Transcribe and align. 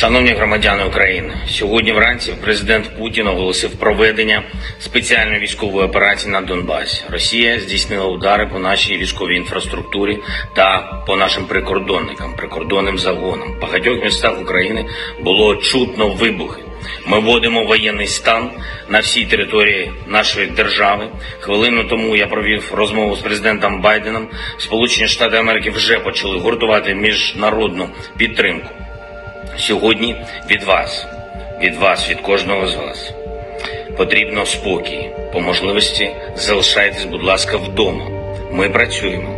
Шановні 0.00 0.30
громадяни 0.30 0.84
України, 0.84 1.34
сьогодні 1.48 1.92
вранці 1.92 2.34
президент 2.42 2.98
Путін 2.98 3.26
оголосив 3.26 3.70
проведення 3.70 4.42
спеціальної 4.78 5.40
військової 5.40 5.86
операції 5.86 6.32
на 6.32 6.40
Донбасі. 6.40 7.04
Росія 7.10 7.58
здійснила 7.58 8.06
удари 8.06 8.46
по 8.46 8.58
нашій 8.58 8.96
військовій 8.96 9.36
інфраструктурі 9.36 10.18
та 10.56 10.82
по 11.06 11.16
нашим 11.16 11.44
прикордонникам, 11.44 12.34
прикордонним 12.36 12.98
загонам. 12.98 13.52
В 13.52 13.60
багатьох 13.60 14.04
містах 14.04 14.40
України 14.40 14.86
було 15.20 15.56
чутно 15.56 16.08
вибухи. 16.08 16.60
Ми 17.06 17.20
вводимо 17.20 17.64
воєнний 17.64 18.06
стан 18.06 18.50
на 18.88 18.98
всій 18.98 19.26
території 19.26 19.92
нашої 20.06 20.46
держави. 20.46 21.08
Хвилину 21.40 21.84
тому 21.84 22.16
я 22.16 22.26
провів 22.26 22.70
розмову 22.74 23.16
з 23.16 23.20
президентом 23.20 23.80
Байденом. 23.80 24.28
Сполучені 24.58 25.08
Штати 25.08 25.36
Америки 25.36 25.70
вже 25.70 25.98
почали 25.98 26.38
гуртувати 26.38 26.94
міжнародну 26.94 27.88
підтримку. 28.16 28.68
Сьогодні 29.60 30.16
від 30.50 30.62
вас, 30.62 31.06
від 31.62 31.76
вас, 31.76 32.10
від 32.10 32.20
кожного 32.20 32.66
з 32.66 32.74
вас 32.74 33.14
потрібно 33.96 34.46
спокій. 34.46 35.10
По 35.32 35.40
можливості 35.40 36.10
залишайтесь, 36.36 37.04
будь 37.04 37.22
ласка, 37.22 37.56
вдома. 37.56 38.06
Ми 38.52 38.70
працюємо. 38.70 39.28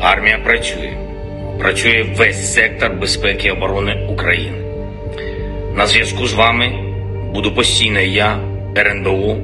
Армія 0.00 0.38
працює. 0.38 0.92
Працює 1.58 2.06
весь 2.16 2.54
сектор 2.54 2.92
безпеки 2.92 3.48
і 3.48 3.50
оборони 3.50 4.06
України. 4.10 4.58
На 5.76 5.86
зв'язку 5.86 6.26
з 6.26 6.32
вами 6.32 6.72
буду 7.32 7.54
постійно 7.54 8.00
я, 8.00 8.38
РНБУ, 8.76 9.36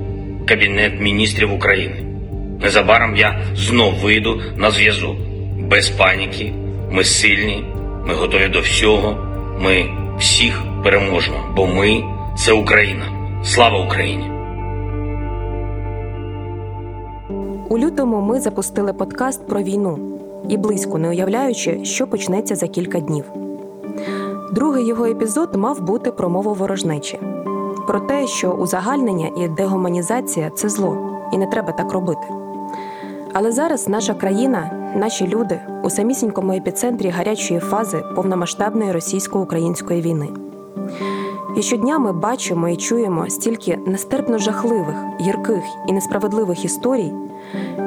Кабінет 0.48 1.00
міністрів 1.00 1.52
України. 1.52 1.96
Незабаром 2.60 3.16
я 3.16 3.40
знов 3.54 3.94
вийду 3.94 4.42
на 4.56 4.70
зв'язок. 4.70 5.16
Без 5.58 5.90
паніки, 5.90 6.52
ми 6.90 7.04
сильні, 7.04 7.64
ми 8.06 8.14
готові 8.14 8.48
до 8.48 8.60
всього. 8.60 9.29
Ми 9.62 9.86
всіх 10.18 10.62
переможемо, 10.84 11.38
бо 11.56 11.66
ми 11.66 12.04
це 12.36 12.52
Україна. 12.52 13.04
Слава 13.44 13.84
Україні! 13.86 14.30
У 17.68 17.78
лютому 17.78 18.20
ми 18.20 18.40
запустили 18.40 18.92
подкаст 18.92 19.46
про 19.46 19.62
війну 19.62 19.98
і 20.48 20.56
близько 20.56 20.98
не 20.98 21.08
уявляючи, 21.08 21.84
що 21.84 22.06
почнеться 22.06 22.56
за 22.56 22.68
кілька 22.68 23.00
днів. 23.00 23.24
Другий 24.52 24.86
його 24.86 25.06
епізод 25.06 25.54
мав 25.54 25.80
бути 25.80 26.12
про 26.12 26.28
мову 26.28 26.54
ворожнечі, 26.54 27.18
про 27.86 28.00
те, 28.00 28.26
що 28.26 28.50
узагальнення 28.50 29.30
і 29.36 29.48
дегуманізація 29.48 30.50
це 30.50 30.68
зло, 30.68 31.20
і 31.32 31.38
не 31.38 31.46
треба 31.46 31.72
так 31.72 31.92
робити. 31.92 32.26
Але 33.32 33.52
зараз 33.52 33.88
наша 33.88 34.14
країна, 34.14 34.79
наші 34.96 35.26
люди 35.26 35.60
у 35.82 35.90
самісінькому 35.90 36.52
епіцентрі 36.52 37.08
гарячої 37.08 37.60
фази 37.60 38.02
повномасштабної 38.16 38.92
російсько-української 38.92 40.00
війни. 40.00 40.28
І 41.56 41.62
щодня 41.62 41.98
ми 41.98 42.12
бачимо 42.12 42.68
і 42.68 42.76
чуємо 42.76 43.30
стільки 43.30 43.78
нестерпно 43.86 44.38
жахливих, 44.38 44.94
гірких 45.20 45.62
і 45.88 45.92
несправедливих 45.92 46.64
історій, 46.64 47.12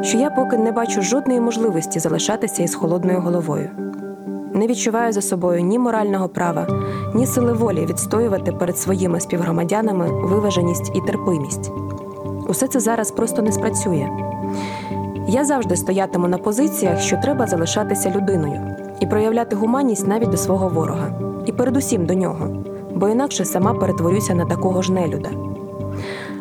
що 0.02 0.18
я 0.18 0.30
поки 0.30 0.58
не 0.58 0.72
бачу 0.72 1.02
жодної 1.02 1.40
можливості 1.40 2.00
залишатися 2.00 2.64
із 2.64 2.76
холодною 2.76 3.20
головою. 3.20 3.70
Не 4.54 4.68
відчуваю 4.68 5.14
за 5.14 5.22
собою 5.22 5.62
ні 5.62 5.80
морального 5.80 6.30
права, 6.30 6.68
ні 7.16 7.26
сили 7.26 7.54
волі 7.54 7.86
відстоювати 7.86 8.52
перед 8.52 8.78
своїми 8.78 9.20
співгромадянами 9.20 10.10
виваженість 10.28 10.92
і 10.96 11.02
терпимість. 11.02 11.72
Усе 12.48 12.68
це 12.68 12.80
зараз 12.80 13.12
просто 13.12 13.42
не 13.42 13.52
спрацює. 13.52 14.10
Я 15.34 15.46
завжди 15.46 15.76
стоятиму 15.76 16.28
на 16.28 16.38
позиціях, 16.38 17.00
що 17.00 17.18
треба 17.18 17.48
залишатися 17.48 18.10
людиною 18.16 18.62
і 19.00 19.06
проявляти 19.06 19.56
гуманність 19.56 20.08
навіть 20.08 20.30
до 20.30 20.38
свого 20.38 20.70
ворога, 20.70 21.10
і 21.46 21.52
передусім 21.52 22.06
до 22.06 22.14
нього, 22.14 22.48
бо 22.96 23.10
інакше 23.10 23.46
сама 23.46 23.74
перетворюся 23.74 24.36
на 24.36 24.46
такого 24.46 24.82
ж 24.82 24.92
нелюда. 24.92 25.30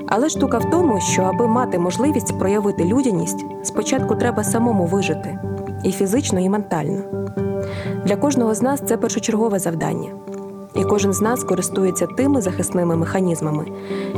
Але 0.06 0.28
штука 0.28 0.58
в 0.58 0.70
тому, 0.70 1.00
що 1.00 1.22
аби 1.22 1.46
мати 1.46 1.78
можливість 1.78 2.38
проявити 2.38 2.84
людяність, 2.84 3.44
спочатку 3.62 4.14
треба 4.14 4.44
самому 4.44 4.86
вижити 4.86 5.38
і 5.84 5.92
фізично, 5.92 6.40
і 6.40 6.48
ментально. 6.48 7.00
Для 8.04 8.16
кожного 8.16 8.54
з 8.54 8.62
нас 8.62 8.82
це 8.86 8.96
першочергове 8.96 9.58
завдання, 9.58 10.08
і 10.74 10.84
кожен 10.84 11.12
з 11.12 11.20
нас 11.20 11.44
користується 11.44 12.06
тими 12.06 12.42
захисними 12.42 12.96
механізмами, 12.96 13.64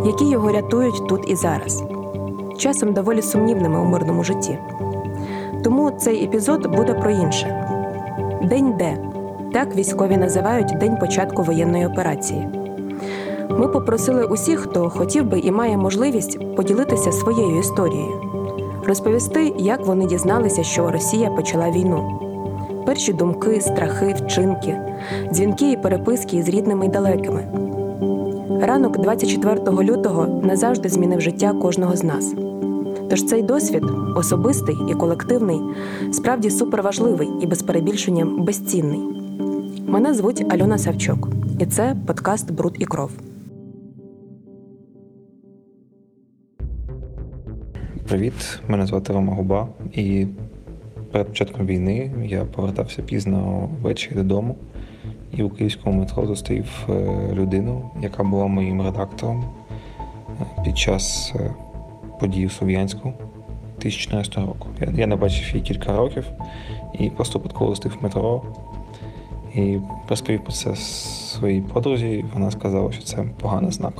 які 0.04 0.28
його 0.28 0.52
рятують 0.52 1.08
тут 1.08 1.30
і 1.30 1.36
зараз 1.36 1.84
часом 2.58 2.92
доволі 2.92 3.22
сумнівними 3.22 3.80
у 3.80 3.84
мирному 3.84 4.24
житті. 4.24 4.58
Тому 5.64 5.90
цей 5.90 6.24
епізод 6.24 6.76
буде 6.76 6.94
про 6.94 7.10
інше: 7.10 7.66
День 8.42 8.76
Д. 8.78 8.96
Так 9.52 9.76
військові 9.76 10.16
називають 10.16 10.76
день 10.80 10.96
початку 10.96 11.42
воєнної 11.42 11.86
операції. 11.86 12.48
Ми 13.50 13.68
попросили 13.68 14.24
усіх, 14.24 14.60
хто 14.60 14.90
хотів 14.90 15.24
би 15.24 15.38
і 15.38 15.50
має 15.50 15.76
можливість 15.76 16.56
поділитися 16.56 17.12
своєю 17.12 17.58
історією, 17.58 18.20
розповісти, 18.86 19.52
як 19.58 19.86
вони 19.86 20.06
дізналися, 20.06 20.62
що 20.62 20.90
Росія 20.90 21.30
почала 21.30 21.70
війну. 21.70 22.20
Перші 22.86 23.12
думки, 23.12 23.60
страхи, 23.60 24.14
вчинки, 24.18 24.76
дзвінки 25.32 25.72
і 25.72 25.76
переписки 25.76 26.42
з 26.42 26.48
рідними 26.48 26.86
й 26.86 26.88
далекими. 26.88 27.73
Ранок 28.60 28.98
24 28.98 29.60
лютого 29.82 30.40
назавжди 30.42 30.88
змінив 30.88 31.20
життя 31.20 31.52
кожного 31.52 31.96
з 31.96 32.04
нас. 32.04 32.34
Тож 33.10 33.24
цей 33.24 33.42
досвід, 33.42 33.82
особистий 34.16 34.76
і 34.90 34.94
колективний, 34.94 35.60
справді 36.12 36.50
суперважливий 36.50 37.28
і 37.42 37.46
без 37.46 37.62
перебільшення 37.62 38.24
безцінний. 38.24 39.00
Мене 39.86 40.14
звуть 40.14 40.52
Альона 40.52 40.78
Савчук, 40.78 41.28
і 41.58 41.66
це 41.66 41.96
подкаст 42.06 42.52
Бруд 42.52 42.76
і 42.78 42.84
кров. 42.84 43.10
Привіт, 48.08 48.60
мене 48.68 48.86
звати 48.86 49.12
Рома 49.12 49.34
Губа, 49.34 49.68
і 49.92 50.26
перед 51.12 51.26
початком 51.26 51.66
війни 51.66 52.12
я 52.24 52.44
повертався 52.44 53.02
пізно 53.02 53.68
ввечері 53.82 54.14
додому 54.14 54.56
і 55.36 55.42
у 55.42 55.48
київському 55.48 55.98
метро 55.98 56.26
зустрів 56.26 56.86
е, 56.88 56.92
людину, 57.32 57.90
яка 58.02 58.22
була 58.22 58.46
моїм 58.46 58.82
редактором 58.82 59.44
е, 60.40 60.62
під 60.64 60.78
час 60.78 61.32
е, 61.36 61.54
подій 62.20 62.46
у 62.46 62.50
Слов'янську 62.50 63.12
2014 63.80 64.36
року. 64.36 64.68
Я, 64.96 65.06
не 65.06 65.16
бачив 65.16 65.48
її 65.48 65.60
кілька 65.60 65.96
років 65.96 66.24
і 66.98 67.10
просто 67.10 67.38
випадково 67.38 67.70
зустрів 67.70 67.96
метро 68.00 68.42
і 69.54 69.78
розповів 70.08 70.44
про 70.44 70.52
це 70.52 70.76
своїй 70.76 71.60
подрузі, 71.60 72.10
і 72.10 72.24
вона 72.34 72.50
сказала, 72.50 72.92
що 72.92 73.02
це 73.02 73.24
поганий 73.40 73.70
знак. 73.70 73.92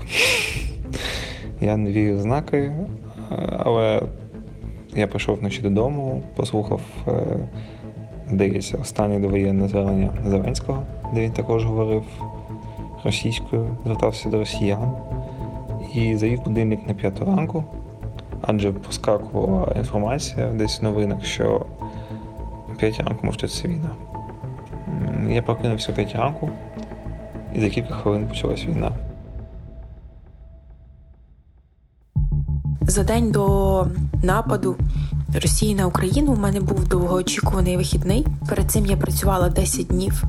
Я 1.60 1.76
не 1.76 1.92
вірю 1.92 2.16
в 2.16 2.20
знаки, 2.20 2.72
але 3.58 4.02
я 4.96 5.06
прийшов 5.06 5.38
вночі 5.38 5.62
додому, 5.62 6.22
послухав, 6.36 6.80
здається, 8.30 8.78
останнє 8.78 9.18
довоєнне 9.18 9.68
звернення 9.68 10.10
Зеленського, 10.26 10.82
де 11.14 11.20
він 11.20 11.32
також 11.32 11.64
говорив 11.64 12.04
російською, 13.04 13.76
звертався 13.84 14.28
до 14.28 14.38
росіян 14.38 14.92
і 15.94 16.16
завів 16.16 16.42
будильник 16.44 16.88
на 16.88 16.94
п'яту 16.94 17.24
ранку 17.24 17.64
адже 18.46 18.72
проскакувала 18.72 19.72
інформація 19.76 20.46
десь 20.46 20.80
в 20.80 20.84
новинах, 20.84 21.24
що 21.24 21.66
5 22.78 23.00
ранку 23.00 23.26
може 23.26 23.48
це 23.48 23.68
війна. 23.68 23.90
Я 25.28 25.42
прокинувся 25.42 25.92
5 25.92 26.14
ранку, 26.14 26.50
і 27.54 27.60
за 27.60 27.68
кілька 27.68 27.94
хвилин 27.94 28.28
почалась 28.28 28.66
війна. 28.66 28.92
За 32.86 33.04
день 33.04 33.32
до 33.32 33.86
нападу 34.22 34.76
Росії 35.42 35.74
на 35.74 35.86
Україну 35.86 36.32
у 36.32 36.36
мене 36.36 36.60
був 36.60 36.88
довгоочікуваний 36.88 37.76
вихідний. 37.76 38.26
Перед 38.48 38.70
цим 38.70 38.86
я 38.86 38.96
працювала 38.96 39.48
10 39.48 39.86
днів 39.86 40.24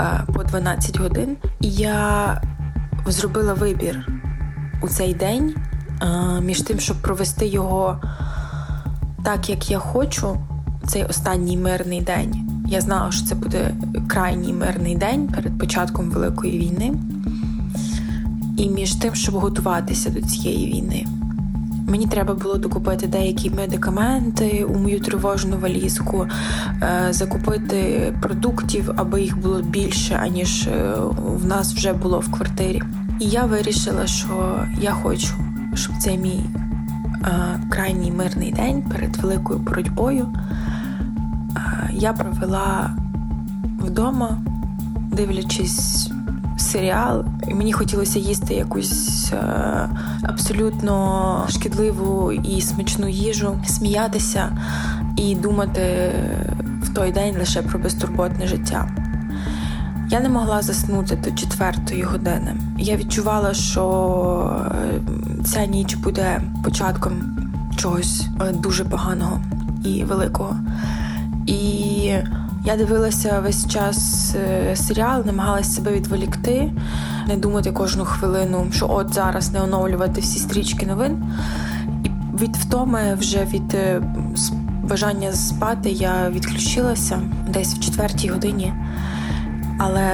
е, 0.00 0.24
по 0.34 0.44
12 0.44 0.98
годин, 1.00 1.36
і 1.60 1.70
я 1.70 2.42
зробила 3.06 3.54
вибір 3.54 4.08
у 4.82 4.88
цей 4.88 5.14
день 5.14 5.54
між 6.42 6.62
тим, 6.62 6.80
щоб 6.80 6.96
провести 6.96 7.46
його 7.46 8.00
так, 9.24 9.50
як 9.50 9.70
я 9.70 9.78
хочу, 9.78 10.38
цей 10.86 11.04
останній 11.04 11.56
мирний 11.56 12.00
день. 12.00 12.64
Я 12.68 12.80
знала, 12.80 13.12
що 13.12 13.26
це 13.26 13.34
буде 13.34 13.74
крайній 14.08 14.52
мирний 14.52 14.96
день 14.96 15.28
перед 15.28 15.58
початком 15.58 16.10
Великої 16.10 16.58
війни. 16.58 16.94
І 18.56 18.70
між 18.70 18.94
тим, 18.94 19.14
щоб 19.14 19.34
готуватися 19.34 20.10
до 20.10 20.20
цієї 20.20 20.66
війни. 20.66 21.06
Мені 21.88 22.06
треба 22.06 22.34
було 22.34 22.58
докупити 22.58 23.06
деякі 23.06 23.50
медикаменти 23.50 24.64
у 24.64 24.78
мою 24.78 25.00
тривожну 25.00 25.58
валізку, 25.58 26.26
е, 26.82 27.06
закупити 27.10 28.12
продуктів, 28.22 28.90
аби 28.96 29.22
їх 29.22 29.38
було 29.38 29.62
більше, 29.62 30.14
аніж 30.22 30.66
е, 30.66 30.94
в 31.20 31.46
нас 31.46 31.74
вже 31.74 31.92
було 31.92 32.18
в 32.18 32.32
квартирі. 32.32 32.82
І 33.20 33.26
я 33.26 33.44
вирішила, 33.44 34.06
що 34.06 34.64
я 34.80 34.92
хочу 34.92 35.34
щоб 35.74 35.96
цей 35.98 36.18
мій 36.18 36.40
е, 37.24 37.60
крайній 37.70 38.12
мирний 38.12 38.52
день 38.52 38.82
перед 38.82 39.16
великою 39.16 39.58
боротьбою 39.58 40.28
я 41.94 42.12
провела 42.12 42.90
вдома, 43.80 44.38
дивлячись 45.12 46.10
серіал, 46.56 47.24
і 47.48 47.54
мені 47.54 47.72
хотілося 47.72 48.18
їсти 48.18 48.54
якусь 48.54 49.32
е, 49.32 49.88
абсолютно 50.22 51.46
шкідливу 51.48 52.32
і 52.32 52.60
смачну 52.60 53.08
їжу, 53.08 53.58
сміятися 53.66 54.56
і 55.16 55.34
думати 55.34 56.12
в 56.82 56.94
той 56.94 57.12
день 57.12 57.34
лише 57.38 57.62
про 57.62 57.78
безтурботне 57.78 58.46
життя. 58.46 58.88
Я 60.10 60.20
не 60.20 60.28
могла 60.28 60.62
заснути 60.62 61.16
до 61.16 61.30
четвертої 61.30 62.02
години. 62.02 62.56
Я 62.78 62.96
відчувала, 62.96 63.54
що 63.54 64.66
е, 64.70 65.00
ця 65.44 65.66
ніч 65.66 65.94
буде 65.94 66.40
початком 66.64 67.12
чогось 67.76 68.26
е, 68.40 68.52
дуже 68.52 68.84
поганого 68.84 69.40
і 69.84 70.04
великого. 70.04 70.56
І 71.46 72.12
я 72.64 72.76
дивилася 72.76 73.40
весь 73.40 73.66
час 73.66 74.30
е, 74.34 74.76
серіал, 74.76 75.22
намагалася 75.26 75.70
себе 75.70 75.92
відволікти, 75.92 76.72
не 77.28 77.36
думати 77.36 77.72
кожну 77.72 78.04
хвилину, 78.04 78.66
що 78.72 78.86
от 78.90 79.14
зараз 79.14 79.52
не 79.52 79.62
оновлювати 79.62 80.20
всі 80.20 80.38
стрічки 80.38 80.86
новин. 80.86 81.24
І 82.04 82.10
від 82.42 82.56
втоми 82.56 83.14
вже 83.14 83.44
від 83.44 83.76
бажання 84.88 85.32
спати 85.32 85.90
я 85.90 86.30
відключилася 86.30 87.20
десь 87.48 87.74
в 87.74 87.80
четвертій 87.80 88.28
годині. 88.28 88.72
Але 89.78 90.10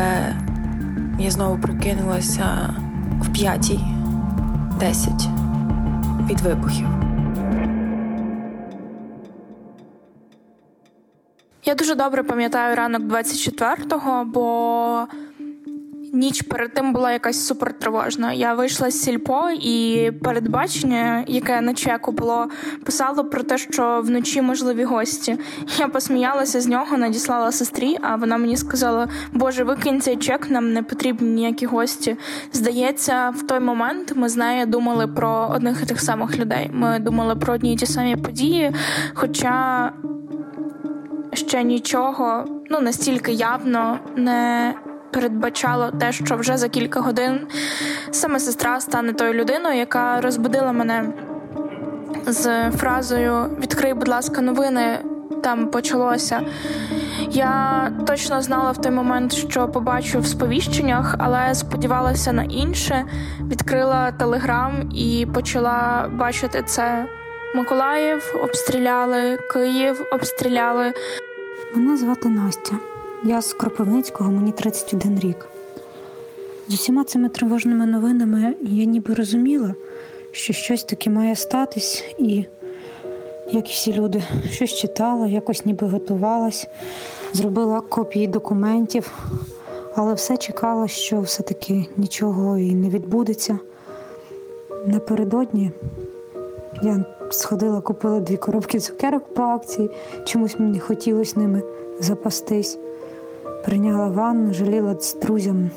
я 1.18 1.30
знову 1.30 1.58
прокинулася 1.58 2.74
в 3.20 3.28
п'ятій 3.28 3.80
десять 4.80 5.28
від 6.30 6.40
вибухів. 6.40 6.99
Я 11.70 11.74
дуже 11.76 11.94
добре 11.94 12.22
пам'ятаю 12.22 12.76
ранок 12.76 13.02
24-го, 13.02 14.24
бо 14.24 15.06
Ніч 16.12 16.42
перед 16.42 16.74
тим 16.74 16.92
була 16.92 17.12
якась 17.12 17.46
супертривожна. 17.46 18.32
Я 18.32 18.54
вийшла 18.54 18.90
з 18.90 19.02
сільпо, 19.02 19.50
і 19.60 20.10
передбачення, 20.24 21.24
яке 21.26 21.60
на 21.60 21.74
чеку 21.74 22.12
було, 22.12 22.48
писало 22.84 23.24
про 23.24 23.42
те, 23.42 23.58
що 23.58 24.02
вночі 24.04 24.42
можливі 24.42 24.84
гості. 24.84 25.38
Я 25.78 25.88
посміялася 25.88 26.60
з 26.60 26.66
нього, 26.66 26.98
надіслала 26.98 27.52
сестрі, 27.52 27.96
а 28.02 28.16
вона 28.16 28.36
мені 28.36 28.56
сказала: 28.56 29.08
Боже, 29.32 29.64
викинь 29.64 30.00
цей 30.00 30.16
чек, 30.16 30.50
нам 30.50 30.72
не 30.72 30.82
потрібні 30.82 31.30
ніякі 31.30 31.66
гості. 31.66 32.16
Здається, 32.52 33.30
в 33.30 33.42
той 33.42 33.60
момент 33.60 34.12
ми 34.16 34.28
з 34.28 34.36
нею 34.36 34.66
думали 34.66 35.06
про 35.06 35.50
одних 35.54 35.82
і 35.82 35.86
тих 35.86 36.00
самих 36.00 36.38
людей. 36.38 36.70
Ми 36.72 36.98
думали 36.98 37.36
про 37.36 37.54
одні 37.54 37.74
і 37.74 37.76
ті 37.76 37.86
самі 37.86 38.16
події, 38.16 38.72
хоча 39.14 39.92
ще 41.32 41.62
нічого 41.62 42.44
ну 42.70 42.80
настільки 42.80 43.32
явно 43.32 43.98
не 44.16 44.74
передбачало 45.10 45.90
те, 45.90 46.12
що 46.12 46.36
вже 46.36 46.56
за 46.56 46.68
кілька 46.68 47.00
годин 47.00 47.46
саме 48.10 48.40
сестра 48.40 48.80
стане 48.80 49.12
тою 49.12 49.34
людиною, 49.34 49.78
яка 49.78 50.20
розбудила 50.20 50.72
мене 50.72 51.12
з 52.26 52.70
фразою 52.70 53.56
Відкрий, 53.60 53.94
будь 53.94 54.08
ласка, 54.08 54.40
новини. 54.40 54.98
Там 55.42 55.70
почалося. 55.70 56.40
Я 57.30 57.92
точно 58.06 58.42
знала 58.42 58.70
в 58.70 58.80
той 58.80 58.92
момент, 58.92 59.32
що 59.32 59.68
побачу 59.68 60.20
в 60.20 60.26
сповіщеннях, 60.26 61.14
але 61.18 61.54
сподівалася 61.54 62.32
на 62.32 62.42
інше. 62.42 63.04
Відкрила 63.40 64.12
телеграм 64.12 64.90
і 64.94 65.26
почала 65.34 66.08
бачити 66.12 66.62
це. 66.66 67.06
Миколаїв 67.54 68.36
обстріляли, 68.42 69.36
Київ 69.36 70.06
обстріляли. 70.12 70.92
Мене 71.74 71.96
звати 71.96 72.28
Настя. 72.28 72.72
Я 73.24 73.42
з 73.42 73.52
Кропивницького, 73.52 74.30
мені 74.30 74.52
31 74.52 75.18
рік. 75.18 75.46
З 76.68 76.74
усіма 76.74 77.04
цими 77.04 77.28
тривожними 77.28 77.86
новинами 77.86 78.54
я 78.60 78.84
ніби 78.84 79.14
розуміла, 79.14 79.74
що 80.32 80.52
щось 80.52 80.84
таке 80.84 81.10
має 81.10 81.36
статись, 81.36 82.04
і, 82.18 82.44
як 83.52 83.70
і 83.70 83.72
всі 83.72 83.92
люди, 83.92 84.22
щось 84.50 84.74
читала, 84.74 85.26
якось 85.26 85.66
ніби 85.66 85.86
готувалась, 85.86 86.66
зробила 87.32 87.80
копії 87.80 88.26
документів, 88.26 89.12
але 89.94 90.14
все 90.14 90.36
чекала, 90.36 90.88
що 90.88 91.20
все-таки 91.20 91.86
нічого 91.96 92.58
і 92.58 92.74
не 92.74 92.88
відбудеться. 92.88 93.58
Напередодні 94.86 95.70
я 96.82 97.04
сходила, 97.34 97.80
купила 97.80 98.20
дві 98.20 98.36
коробки 98.36 98.80
цукерок 98.80 99.34
по 99.34 99.42
акції, 99.42 99.90
чомусь 100.24 100.58
мені 100.58 100.80
хотілося 100.80 101.40
ними 101.40 101.62
запастись. 102.00 102.78
Прийняла 103.64 104.08
ванну, 104.08 104.54
жаліла 104.54 104.96
з 105.00 105.14
друзям 105.14 105.70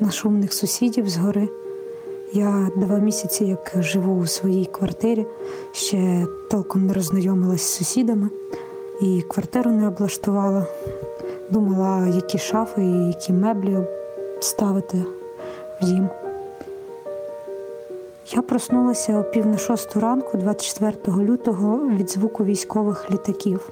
на 0.00 0.10
шумних 0.10 0.52
сусідів 0.52 1.08
згори. 1.08 1.48
Я 2.32 2.70
два 2.76 2.98
місяці, 2.98 3.44
як 3.44 3.72
живу 3.78 4.20
у 4.20 4.26
своїй 4.26 4.64
квартирі, 4.64 5.26
ще 5.72 6.26
толком 6.50 6.86
не 6.86 6.92
роззнайомилась 6.92 7.62
з 7.62 7.74
сусідами 7.74 8.28
і 9.00 9.22
квартиру 9.22 9.70
не 9.70 9.88
облаштувала. 9.88 10.66
Думала, 11.50 12.06
які 12.06 12.38
шафи 12.38 12.82
і 12.82 13.06
які 13.06 13.32
меблі 13.32 13.78
ставити 14.40 15.04
в 15.80 15.84
дім. 15.84 16.08
Я 18.32 18.42
проснулася 18.42 19.18
о 19.18 19.24
пів 19.24 19.46
на 19.46 19.58
шосту 19.58 20.00
ранку, 20.00 20.38
24 20.38 21.16
лютого, 21.16 21.88
від 21.88 22.10
звуку 22.10 22.44
військових 22.44 23.10
літаків. 23.10 23.70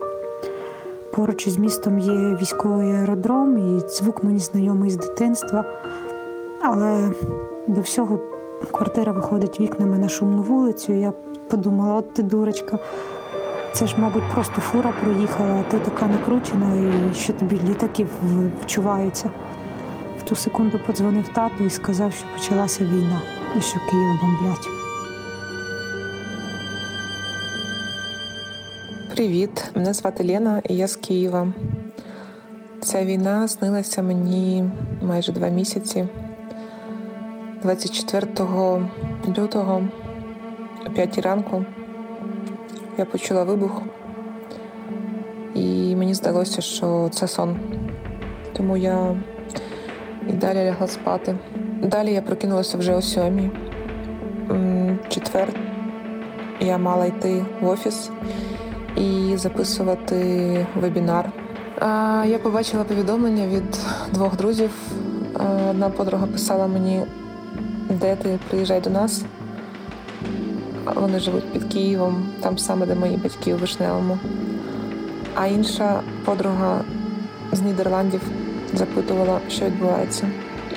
Поруч 1.15 1.47
із 1.47 1.59
містом 1.59 1.99
є 1.99 2.13
військовий 2.13 2.93
аеродром, 2.93 3.59
і 3.59 3.89
звук 3.89 4.25
мені 4.25 4.39
знайомий 4.39 4.91
з 4.91 4.97
дитинства. 4.97 5.65
Але 6.63 7.11
до 7.67 7.81
всього 7.81 8.21
квартира 8.73 9.13
виходить 9.13 9.61
вікнами 9.61 9.99
на 9.99 10.09
шумну 10.09 10.43
вулицю. 10.43 10.93
і 10.93 11.01
Я 11.01 11.13
подумала, 11.51 11.95
от 11.95 12.15
ти 12.15 12.23
дурочка, 12.23 12.79
це 13.73 13.87
ж, 13.87 13.95
мабуть, 13.99 14.33
просто 14.35 14.61
фура 14.61 14.93
проїхала, 15.03 15.65
а 15.67 15.71
ти 15.71 15.79
така 15.79 16.07
накручена, 16.07 16.75
і 16.77 17.15
що 17.15 17.33
тобі 17.33 17.61
літаків 17.69 18.09
вчуваються. 18.63 19.31
В 20.19 20.23
ту 20.23 20.37
секунду 20.37 20.81
подзвонив 20.87 21.29
тату 21.29 21.65
і 21.65 21.71
сказав, 21.71 22.13
що 22.13 22.27
почалася 22.37 22.85
війна 22.85 23.21
і 23.57 23.61
що 23.61 23.81
Київ 23.91 24.21
бомблять. 24.21 24.69
Привіт, 29.15 29.71
мене 29.75 29.93
звати 29.93 30.25
Лена, 30.25 30.63
і 30.69 30.77
я 30.77 30.89
з 30.89 30.97
Києва. 30.97 31.53
Ця 32.81 33.05
війна 33.05 33.49
снилася 33.49 34.03
мені 34.03 34.71
майже 35.03 35.33
два 35.33 35.49
місяці. 35.49 36.09
24 37.63 38.27
лютого, 39.39 39.83
о 40.87 40.91
5 40.91 41.19
ранку, 41.19 41.65
я 42.99 43.05
почула 43.05 43.45
вибух, 43.45 43.83
і 45.55 45.97
мені 45.97 46.15
здалося, 46.15 46.61
що 46.61 47.09
це 47.13 47.29
сон. 47.29 47.57
Тому 48.53 48.77
я 48.77 49.17
і 50.29 50.33
далі 50.33 50.59
лягла 50.59 50.87
спати. 50.87 51.37
Далі 51.83 52.13
я 52.13 52.23
прокинулася 52.23 52.79
вже 52.79 52.95
о 52.95 53.03
сьомій. 53.03 53.51
Четвер 55.09 55.49
я 56.61 56.79
мала 56.79 57.07
йти 57.07 57.45
в 57.61 57.69
офіс 57.69 58.11
і 58.97 59.37
записувати 59.37 60.67
вебінар. 60.81 61.33
Я 62.27 62.39
побачила 62.43 62.85
повідомлення 62.85 63.47
від 63.47 63.79
двох 64.13 64.37
друзів. 64.37 64.71
Одна 65.71 65.91
подруга 65.91 66.27
писала 66.27 66.67
мені, 66.67 67.03
де 67.91 68.17
ти 68.17 68.39
приїжджай 68.49 68.81
до 68.81 68.91
нас. 68.91 69.25
Вони 70.95 71.21
живуть 71.21 71.53
під 71.53 71.65
Києвом, 71.65 72.27
там 72.41 72.59
саме, 72.59 72.87
де 72.87 72.95
мої 72.95 73.17
батьки 73.17 73.55
у 73.55 73.57
Вишневому. 73.57 74.19
А 75.35 75.47
інша 75.47 76.01
подруга 76.25 76.81
з 77.53 77.61
Нідерландів 77.61 78.21
запитувала, 78.75 79.41
що 79.49 79.65
відбувається. 79.65 80.29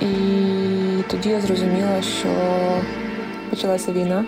І 0.01 0.90
тоді 1.10 1.28
я 1.28 1.40
зрозуміла, 1.40 2.02
що 2.02 2.28
почалася 3.50 3.92
війна. 3.92 4.24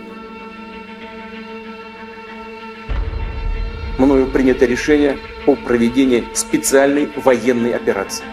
мною 3.99 4.27
принято 4.27 4.67
решение 4.67 5.19
о 5.47 5.55
проведении 5.57 6.25
специальной 6.33 7.09
военной 7.17 7.75
операции. 7.75 8.25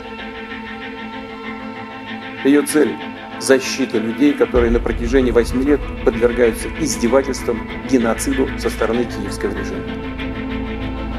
Ее 2.44 2.62
цель – 2.62 3.40
защита 3.40 3.98
людей, 3.98 4.34
которые 4.34 4.72
на 4.72 4.80
протяжении 4.80 5.32
восьми 5.32 5.66
лет 5.66 5.82
подвергаются 6.04 6.70
издевательствам, 6.80 7.68
геноциду 7.90 8.48
со 8.60 8.70
стороны 8.70 9.06
киевского 9.06 9.52
режима. 9.58 9.84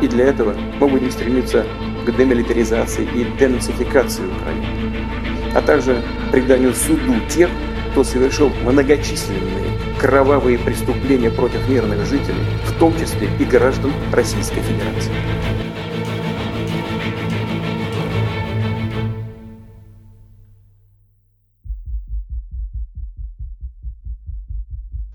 И 0.00 0.08
для 0.08 0.26
этого 0.26 0.54
мы 0.78 0.88
будем 0.88 1.10
стремиться 1.10 1.66
к 2.06 2.16
демилитаризации 2.16 3.04
и 3.04 3.24
денацификации 3.38 4.24
Украины, 4.26 4.96
а 5.55 5.61
также 5.61 6.01
приданию 6.31 6.73
суду 6.73 7.19
тех, 7.29 7.49
кто 7.91 8.03
совершил 8.03 8.49
многочисленные 8.63 9.71
кровавые 9.99 10.57
преступления 10.57 11.29
против 11.29 11.69
мирных 11.69 12.05
жителей, 12.05 12.43
в 12.65 12.79
том 12.79 12.97
числе 12.97 13.29
и 13.39 13.43
граждан 13.43 13.91
Российской 14.11 14.61
Федерации. 14.61 15.11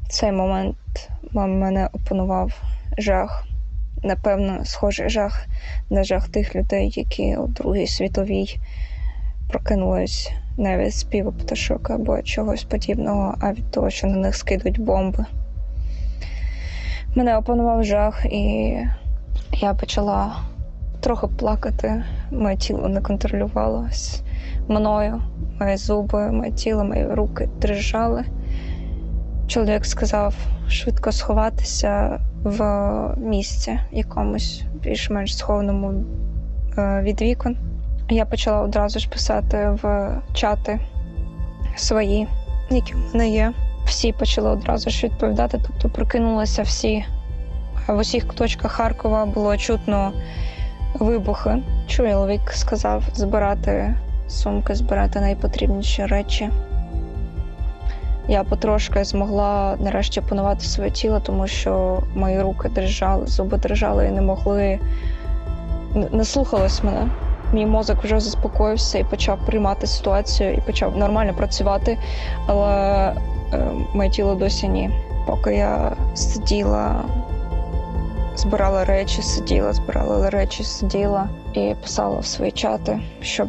В 0.02 0.08
цей 0.08 0.32
момент 0.32 0.76
мене 1.32 1.88
опанував 1.92 2.52
жах, 2.98 3.44
напевно, 4.02 4.64
схожий 4.64 5.08
жах 5.08 5.46
на 5.90 6.04
жах 6.04 6.28
тих 6.28 6.54
людей, 6.54 6.92
які 6.96 7.36
у 7.36 7.46
Другій 7.46 7.86
світовій 7.86 8.56
прокинулись 9.48 10.32
не 10.56 10.78
від 10.78 10.94
співу 10.94 11.32
пташок 11.32 11.90
або 11.90 12.22
чогось 12.22 12.64
подібного, 12.64 13.34
а 13.40 13.52
від 13.52 13.70
того, 13.70 13.90
що 13.90 14.06
на 14.06 14.16
них 14.16 14.36
скидуть 14.36 14.80
бомби. 14.80 15.24
Мене 17.14 17.36
опанував 17.36 17.84
жах, 17.84 18.26
і 18.26 18.76
я 19.52 19.74
почала 19.74 20.36
трохи 21.00 21.26
плакати. 21.26 22.04
Моє 22.30 22.56
тіло 22.56 22.88
не 22.88 23.00
контролювалось 23.00 24.22
мною, 24.68 25.22
мої 25.60 25.76
зуби, 25.76 26.32
моє 26.32 26.52
тіло, 26.52 26.84
мої 26.84 27.06
руки 27.06 27.48
дрижали. 27.60 28.24
Чоловік 29.46 29.84
сказав 29.84 30.34
швидко 30.68 31.12
сховатися 31.12 32.20
в 32.44 32.60
місці 33.16 33.78
якомусь 33.92 34.62
більш-менш 34.82 35.36
схованому 35.36 36.04
е, 36.78 37.02
від 37.02 37.22
вікон. 37.22 37.56
Я 38.08 38.24
почала 38.24 38.60
одразу 38.60 38.98
ж 38.98 39.08
писати 39.08 39.78
в 39.82 40.10
чати 40.34 40.80
свої, 41.76 42.28
які 42.70 42.94
в 42.94 42.98
мене 43.12 43.28
є. 43.28 43.52
Всі 43.84 44.12
почали 44.12 44.50
одразу 44.50 44.90
ж 44.90 45.06
відповідати, 45.06 45.60
тобто 45.66 45.88
прокинулися 45.88 46.62
всі. 46.62 47.04
В 47.88 47.96
усіх 47.96 48.28
куточках 48.28 48.72
Харкова 48.72 49.26
було 49.26 49.56
чутно 49.56 50.12
вибухи. 50.94 51.62
Чоловік 51.86 52.50
сказав 52.50 53.02
збирати 53.14 53.94
сумки, 54.28 54.74
збирати 54.74 55.20
найпотрібніші 55.20 56.06
речі. 56.06 56.50
Я 58.28 58.44
потрошки 58.44 59.04
змогла 59.04 59.76
нарешті 59.80 60.20
опанувати 60.20 60.60
своє 60.60 60.90
тіло, 60.90 61.20
тому 61.20 61.46
що 61.46 62.02
мої 62.14 62.40
руки 62.40 62.68
дрижали, 62.68 63.26
зуби 63.26 63.56
дрижали 63.56 64.06
і 64.06 64.10
не 64.10 64.22
могли 64.22 64.78
не 66.12 66.24
слухались 66.24 66.84
мене. 66.84 67.08
Мій 67.52 67.66
мозок 67.66 68.04
вже 68.04 68.20
заспокоївся 68.20 68.98
і 68.98 69.04
почав 69.04 69.38
приймати 69.46 69.86
ситуацію 69.86 70.54
і 70.54 70.60
почав 70.60 70.96
нормально 70.96 71.34
працювати, 71.34 71.98
але 72.46 72.72
е, 73.52 73.70
моє 73.94 74.10
тіло 74.10 74.34
досі 74.34 74.68
ні. 74.68 74.90
Поки 75.26 75.56
я 75.56 75.96
сиділа, 76.14 77.04
збирала 78.36 78.84
речі, 78.84 79.22
сиділа, 79.22 79.72
збирала 79.72 80.30
речі, 80.30 80.64
сиділа 80.64 81.28
і 81.52 81.74
писала 81.82 82.18
в 82.18 82.26
свої 82.26 82.52
чати, 82.52 83.00
щоб 83.20 83.48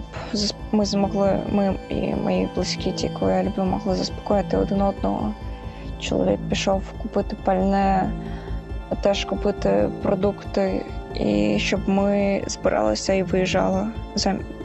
ми 0.72 0.86
змогли, 0.86 1.40
ми 1.52 1.76
і 1.90 2.16
мої 2.16 2.50
близькі, 2.56 2.92
ті, 2.92 3.10
кого 3.10 3.32
я 3.32 3.44
люблю, 3.44 3.64
могли 3.64 3.96
заспокоїти 3.96 4.58
один 4.58 4.82
одного. 4.82 5.34
Чоловік 6.00 6.40
пішов 6.50 6.82
купити 7.02 7.36
пальне, 7.44 8.10
теж 9.02 9.26
купити 9.26 9.90
продукти, 10.02 10.86
і 11.16 11.60
щоб 11.60 11.80
ми 11.90 12.44
збиралися 12.48 13.14
і 13.14 13.24
виїжджали 13.24 13.88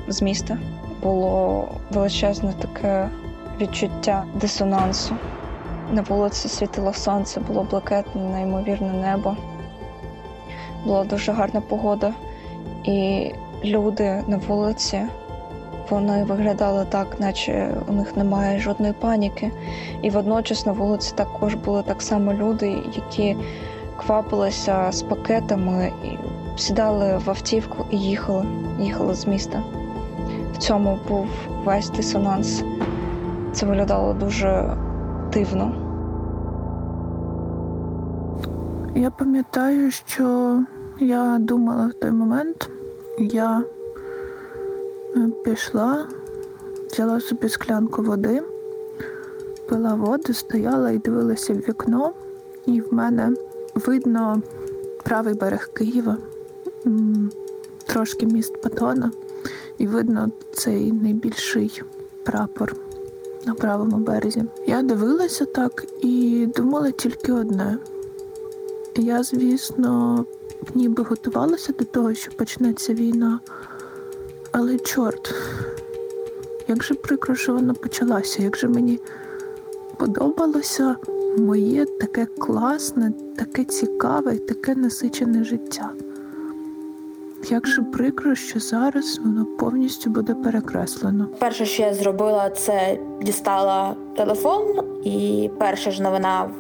з 0.08 0.22
міста. 0.22 0.58
Було 1.02 1.68
величезне 1.90 2.52
таке 2.52 3.08
відчуття 3.60 4.24
дисонансу. 4.34 5.14
На 5.92 6.02
вулиці 6.02 6.48
світило 6.48 6.92
сонце, 6.92 7.40
було 7.40 7.66
блакитне, 7.70 8.22
неймовірне 8.22 8.92
небо. 8.92 9.36
Була 10.84 11.04
дуже 11.04 11.32
гарна 11.32 11.60
погода, 11.60 12.12
і 12.84 13.30
люди 13.64 14.22
на 14.26 14.36
вулиці 14.36 15.02
вони 15.90 16.24
виглядали 16.24 16.86
так, 16.88 17.20
наче 17.20 17.74
у 17.88 17.92
них 17.92 18.16
немає 18.16 18.60
жодної 18.60 18.92
паніки. 18.92 19.50
І 20.02 20.10
водночас 20.10 20.66
на 20.66 20.72
вулиці 20.72 21.12
також 21.14 21.54
були 21.54 21.82
так 21.82 22.02
само 22.02 22.32
люди, 22.32 22.76
які 22.94 23.36
квапилися 23.96 24.92
з 24.92 25.02
пакетами, 25.02 25.92
сідали 26.56 27.20
в 27.24 27.30
автівку 27.30 27.86
і 27.90 27.98
їхали, 27.98 28.46
їхали 28.80 29.14
з 29.14 29.26
міста. 29.26 29.62
В 30.52 30.58
цьому 30.58 30.98
був 31.08 31.26
весь 31.64 31.90
дисонанс. 31.90 32.62
Це 33.52 33.66
виглядало 33.66 34.14
дуже 34.14 34.76
дивно. 35.32 35.74
Я 38.94 39.10
пам'ятаю, 39.10 39.90
що 39.90 40.58
я 41.00 41.38
думала 41.40 41.86
в 41.86 41.92
той 41.92 42.10
момент, 42.10 42.70
я 43.18 43.64
е, 45.16 45.28
пішла, 45.44 46.06
взяла 46.90 47.20
собі 47.20 47.48
склянку 47.48 48.02
води, 48.02 48.42
пила 49.68 49.94
воду, 49.94 50.32
стояла 50.32 50.90
і 50.90 50.98
дивилася 50.98 51.54
в 51.54 51.56
вікно, 51.56 52.12
і 52.66 52.80
в 52.80 52.94
мене 52.94 53.30
видно 53.74 54.42
правий 55.04 55.34
берег 55.34 55.70
Києва, 55.72 56.16
трошки 57.86 58.26
міст 58.26 58.62
Патона, 58.62 59.10
і 59.78 59.86
видно 59.86 60.30
цей 60.52 60.92
найбільший 60.92 61.82
прапор 62.24 62.76
на 63.46 63.54
правому 63.54 63.96
березі. 63.96 64.44
Я 64.66 64.82
дивилася 64.82 65.44
так 65.44 65.86
і 66.00 66.46
думала 66.56 66.90
тільки 66.90 67.32
одне. 67.32 67.78
Я, 68.96 69.22
звісно, 69.22 70.24
ніби 70.74 71.02
готувалася 71.02 71.72
до 71.72 71.84
того, 71.84 72.14
що 72.14 72.32
почнеться 72.32 72.94
війна, 72.94 73.40
але 74.52 74.78
чорт, 74.78 75.34
як 76.68 76.84
же 76.84 76.94
прикро, 76.94 77.34
що 77.34 77.54
вона 77.54 77.74
почалася, 77.74 78.42
як 78.42 78.56
же 78.56 78.68
мені 78.68 79.00
подобалося 79.96 80.96
моє 81.38 81.86
таке 82.00 82.26
класне, 82.26 83.12
таке 83.36 83.64
цікаве 83.64 84.38
таке 84.38 84.74
насичене 84.74 85.44
життя. 85.44 85.90
Як 87.50 87.66
же 87.66 87.82
прикро, 87.82 88.34
що 88.34 88.60
зараз 88.60 89.20
воно 89.24 89.46
повністю 89.58 90.10
буде 90.10 90.34
перекреслено. 90.34 91.28
Перше, 91.38 91.66
що 91.66 91.82
я 91.82 91.94
зробила, 91.94 92.50
це 92.50 92.98
дістала 93.22 93.96
телефон, 94.16 94.62
і 95.04 95.50
перша 95.58 95.90
ж 95.90 96.02
новина 96.02 96.50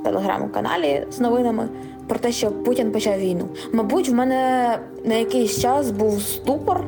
в 0.00 0.02
телеграм-каналі 0.04 1.06
з 1.10 1.20
новинами 1.20 1.68
про 2.08 2.18
те, 2.18 2.32
що 2.32 2.50
Путін 2.50 2.92
почав 2.92 3.18
війну. 3.18 3.48
Мабуть, 3.72 4.08
в 4.08 4.14
мене 4.14 4.78
на 5.04 5.14
якийсь 5.14 5.60
час 5.60 5.90
був 5.90 6.22
ступор, 6.22 6.84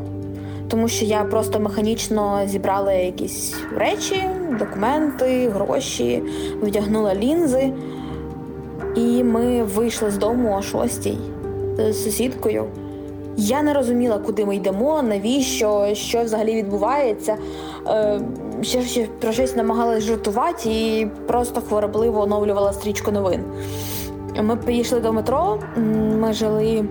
тому 0.68 0.88
що 0.88 1.04
я 1.04 1.24
просто 1.24 1.60
механічно 1.60 2.40
зібрала 2.46 2.92
якісь 2.92 3.54
речі, 3.76 4.28
документи, 4.58 5.48
гроші, 5.48 6.22
вдягнула 6.62 7.14
лінзи, 7.14 7.72
і 8.96 9.24
ми 9.24 9.62
вийшли 9.62 10.10
з 10.10 10.16
дому 10.16 10.56
о 10.58 10.62
шостій 10.62 11.18
з 11.78 12.04
сусідкою. 12.04 12.64
Я 13.36 13.62
не 13.62 13.72
розуміла, 13.74 14.18
куди 14.18 14.44
ми 14.44 14.56
йдемо, 14.56 15.02
навіщо, 15.02 15.88
що 15.92 16.22
взагалі 16.22 16.54
відбувається. 16.54 17.36
Е, 17.86 18.20
ще, 18.62 18.82
ще 18.82 19.06
про 19.20 19.32
щось 19.32 19.56
намагалась 19.56 20.04
жартувати 20.04 20.70
і 20.70 21.08
просто 21.26 21.60
хворобливо 21.60 22.20
оновлювала 22.20 22.72
стрічку 22.72 23.12
новин. 23.12 23.44
Ми 24.42 24.56
підійшли 24.56 25.00
до 25.00 25.12
метро, 25.12 25.58
ми 26.20 26.32
жили 26.32 26.84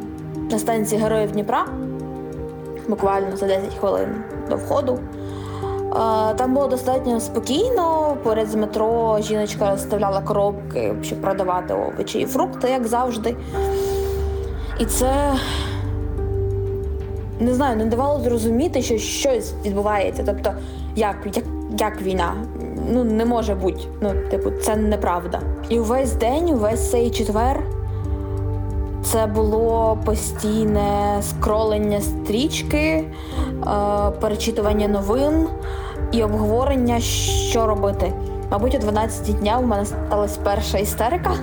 на 0.52 0.60
станції 0.60 1.02
Героїв 1.02 1.32
Дніпра, 1.32 1.66
буквально 2.88 3.38
за 3.38 3.48
10 3.48 3.74
хвилин 3.80 4.24
до 4.50 4.56
входу. 4.56 5.00
Там 6.36 6.54
було 6.54 6.68
достатньо 6.68 7.20
спокійно. 7.20 8.18
Поряд 8.24 8.48
з 8.48 8.56
метро 8.56 9.20
жіночка 9.22 9.72
розставляла 9.72 10.22
коробки, 10.22 10.96
щоб 11.02 11.22
продавати 11.22 11.74
овочі 11.74 12.20
і 12.20 12.26
фрукти, 12.26 12.70
як 12.70 12.88
завжди. 12.88 13.36
І 14.80 14.86
це 14.86 15.34
не 17.42 17.54
знаю, 17.54 17.78
не 17.78 17.86
давало 17.86 18.20
зрозуміти, 18.20 18.82
що 18.82 18.98
щось 18.98 19.54
відбувається. 19.66 20.24
Тобто, 20.26 20.54
як 20.96 21.16
як, 21.36 21.46
як 21.80 22.02
війна? 22.02 22.34
Ну, 22.90 23.04
не 23.04 23.26
може 23.26 23.56
бути. 23.56 23.80
Ну, 24.02 24.14
типу, 24.32 24.52
це 24.52 24.76
неправда. 24.76 25.40
І 25.70 25.80
увесь 25.80 26.14
день, 26.14 26.50
увесь 26.50 26.92
цей 26.92 27.10
четвер, 27.10 27.64
це 29.04 29.26
було 29.26 29.98
постійне 30.06 31.18
скролення 31.22 32.02
стрічки, 32.02 32.78
е, 32.78 33.06
перечитування 34.22 34.88
новин 34.88 35.48
і 36.12 36.24
обговорення, 36.24 37.00
що 37.00 37.68
робити. 37.68 38.14
Мабуть, 38.52 38.76
о 38.76 38.80
12 38.80 39.40
дня 39.40 39.58
в 39.58 39.68
мене 39.68 39.86
сталася 39.86 40.40
перша 40.44 40.78
істерика. 40.78 41.34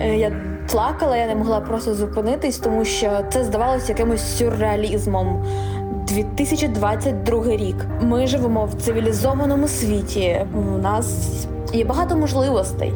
Е, 0.00 0.16
я 0.16 0.53
плакала, 0.72 1.16
я 1.16 1.26
не 1.26 1.34
могла 1.34 1.60
просто 1.60 1.94
зупинитись, 1.94 2.58
тому 2.58 2.84
що 2.84 3.10
це 3.32 3.44
здавалося 3.44 3.92
якимось 3.92 4.36
сюрреалізмом. 4.38 5.44
2022 6.08 7.56
рік. 7.56 7.76
Ми 8.00 8.26
живемо 8.26 8.64
в 8.64 8.82
цивілізованому 8.82 9.68
світі. 9.68 10.46
У 10.54 10.78
нас 10.78 11.28
є 11.72 11.84
багато 11.84 12.16
можливостей. 12.16 12.92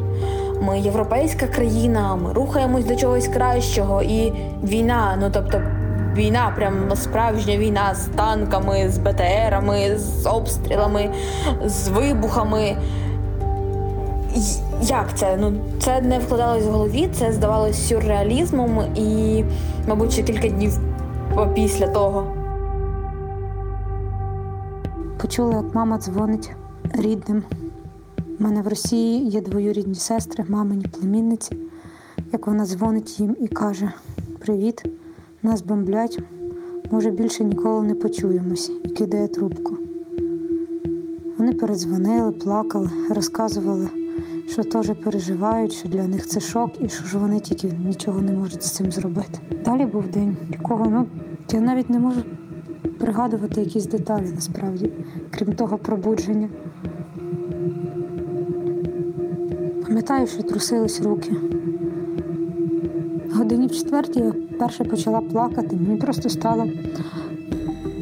Ми 0.61 0.79
європейська 0.79 1.47
країна, 1.47 2.15
ми 2.15 2.33
рухаємось 2.33 2.85
до 2.85 2.95
чогось 2.95 3.27
кращого. 3.27 4.01
І 4.01 4.33
війна, 4.63 5.17
ну 5.21 5.29
тобто, 5.33 5.61
війна, 6.15 6.53
прям 6.55 6.95
справжня 6.95 7.57
війна 7.57 7.95
з 7.95 8.05
танками, 8.05 8.89
з 8.89 8.97
БТРами, 8.97 9.97
з 9.97 10.25
обстрілами, 10.25 11.09
з 11.65 11.87
вибухами. 11.87 12.77
Як 14.81 15.17
це? 15.17 15.37
Ну 15.37 15.53
це 15.79 16.01
не 16.01 16.19
вкладалось 16.19 16.63
в 16.63 16.69
голові, 16.69 17.09
це 17.13 17.31
здавалось 17.31 17.87
сюрреалізмом, 17.87 18.79
і, 18.95 19.43
мабуть, 19.87 20.11
ще 20.11 20.23
кілька 20.23 20.47
днів 20.47 20.79
після 21.55 21.87
того. 21.87 22.27
Почула, 25.21 25.53
як 25.53 25.75
мама 25.75 25.97
дзвонить 25.97 26.51
рідним. 26.93 27.43
У 28.39 28.43
мене 28.43 28.61
в 28.61 28.67
Росії 28.67 29.29
є 29.29 29.41
двоюрідні 29.41 29.95
сестри, 29.95 30.45
мамині 30.47 30.85
племінниці. 30.85 31.57
Як 32.31 32.47
вона 32.47 32.65
дзвонить 32.65 33.19
їм 33.19 33.35
і 33.39 33.47
каже: 33.47 33.91
Привіт, 34.39 34.83
нас 35.43 35.61
бомблять, 35.61 36.19
може, 36.91 37.11
більше 37.11 37.43
ніколи 37.43 37.87
не 37.87 37.95
почуємось, 37.95 38.71
і 38.83 38.89
кидає 38.89 39.27
трубку. 39.27 39.77
Вони 41.37 41.53
передзвонили, 41.53 42.31
плакали, 42.31 42.89
розказували, 43.09 43.89
що 44.51 44.63
теж 44.63 44.91
переживають, 45.03 45.73
що 45.73 45.89
для 45.89 46.07
них 46.07 46.27
це 46.27 46.39
шок 46.39 46.71
і 46.79 46.89
що 46.89 47.05
ж 47.05 47.17
вони 47.17 47.39
тільки 47.39 47.67
нічого 47.85 48.21
не 48.21 48.31
можуть 48.31 48.63
з 48.63 48.71
цим 48.71 48.91
зробити. 48.91 49.39
Далі 49.65 49.85
був 49.85 50.07
день, 50.07 50.37
якого 50.51 50.85
ну, 50.85 51.05
я 51.51 51.61
навіть 51.61 51.89
не 51.89 51.99
можу 51.99 52.21
пригадувати 52.99 53.61
якісь 53.61 53.85
деталі 53.85 54.25
насправді, 54.35 54.91
крім 55.29 55.53
того 55.53 55.77
пробудження. 55.77 56.49
Пам'ятаю, 59.87 60.27
що 60.27 60.43
трусились 60.43 61.01
руки. 61.01 61.31
Годині 63.33 63.67
в 63.67 63.71
четвертій 63.71 64.19
я 64.19 64.33
перше 64.59 64.83
почала 64.83 65.21
плакати. 65.21 65.75
Мені 65.75 65.97
просто 65.97 66.29
стало 66.29 66.67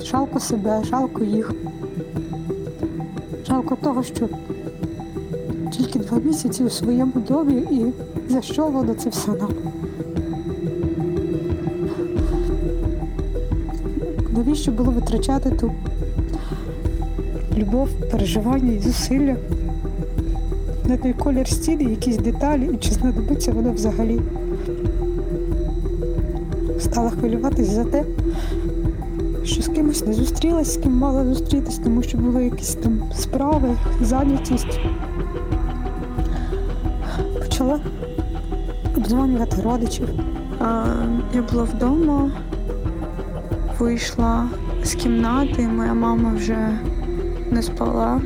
жалко 0.04 0.40
себе, 0.40 0.84
жалко 0.84 1.24
їх. 1.24 1.52
Жалко 3.48 3.78
того, 3.84 4.04
що 4.04 4.30
тільки 5.72 6.00
два 6.00 6.18
місяці 6.18 6.64
у 6.64 6.70
своєму 6.70 7.14
домі 7.28 7.62
і 7.72 7.86
за 8.30 8.42
що 8.42 8.68
воно 8.68 8.94
це 8.94 9.10
все 9.10 9.32
нам. 9.32 9.52
Навіщо 14.38 14.72
було 14.72 14.92
витрачати 14.92 15.50
ту 15.50 15.72
любов, 17.58 17.90
переживання 18.12 18.74
і 18.74 18.80
зусилля 18.80 19.36
на 20.86 20.98
той 20.98 21.14
колір 21.14 21.48
стіни, 21.48 21.84
якісь 21.84 22.18
деталі, 22.18 22.70
і 22.74 22.78
чи 22.78 22.92
знадобиться 22.92 23.52
воно 23.52 23.72
взагалі? 23.72 24.22
Стала 26.80 27.10
хвилюватись 27.10 27.70
за 27.70 27.84
те, 27.84 28.04
що 29.44 29.62
з 29.62 29.68
кимось 29.68 30.06
не 30.06 30.14
зустрілась, 30.14 30.74
з 30.74 30.78
ким 30.78 30.98
мала 30.98 31.26
зустрітись, 31.26 31.80
тому 31.84 32.04
що 32.04 32.18
були 32.18 32.44
якісь 32.44 32.76
там 32.76 33.00
справи, 33.16 33.70
зайнятість. 34.02 34.80
Обдзвонювати 39.08 39.62
родичів. 39.62 40.10
Я 41.34 41.42
була 41.52 41.64
вдома, 41.64 42.32
вийшла 43.80 44.48
з 44.84 44.96
кімнати, 44.96 45.68
моя 45.68 45.94
мама 45.94 46.34
вже 46.36 46.80
не 47.52 47.62
спала 47.62 48.22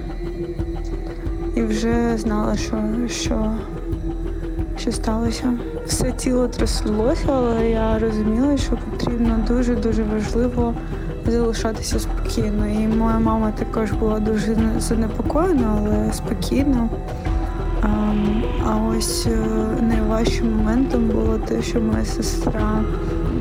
і 1.55 1.61
вже 1.61 2.17
знала, 2.17 2.57
що, 2.57 2.83
що, 3.07 3.53
що 4.77 4.91
сталося. 4.91 5.53
Все 5.85 6.11
тіло 6.11 6.47
тряслося, 6.47 7.27
але 7.27 7.69
я 7.69 7.99
розуміла, 7.99 8.57
що 8.57 8.77
потрібно 8.91 9.39
дуже-дуже 9.47 10.03
важливо 10.03 10.73
залишатися 11.25 11.99
спокійно. 11.99 12.67
І 12.67 12.87
моя 12.87 13.19
мама 13.19 13.51
також 13.51 13.91
була 13.91 14.19
дуже 14.19 14.55
занепокоєна, 14.79 15.77
але 15.77 16.13
спокійна. 16.13 16.89
А, 18.65 18.77
ось 18.97 19.27
е, 19.27 19.37
найважчим 19.81 20.51
моментом 20.57 21.07
було 21.07 21.37
те, 21.37 21.61
що 21.61 21.81
моя 21.81 22.05
сестра 22.05 22.83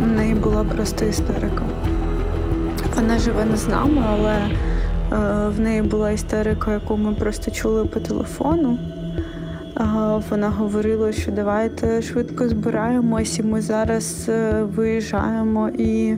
в 0.02 0.06
неї 0.06 0.34
була 0.34 0.64
просто 0.64 1.04
істерика. 1.04 1.62
Вона 2.96 3.18
живе 3.18 3.44
не 3.44 3.56
з 3.56 3.68
нами, 3.68 4.02
але 4.10 4.36
е, 4.36 5.48
в 5.48 5.60
неї 5.60 5.82
була 5.82 6.10
істерика, 6.10 6.72
яку 6.72 6.96
ми 6.96 7.14
просто 7.14 7.50
чули 7.50 7.84
по 7.84 8.00
телефону. 8.00 8.78
Вона 10.30 10.50
говорила, 10.50 11.12
що 11.12 11.32
давайте 11.32 12.02
швидко 12.02 12.48
збираємось, 12.48 13.38
і 13.38 13.42
ми 13.42 13.60
зараз 13.60 14.26
е, 14.28 14.62
виїжджаємо 14.76 15.68
і 15.68 16.14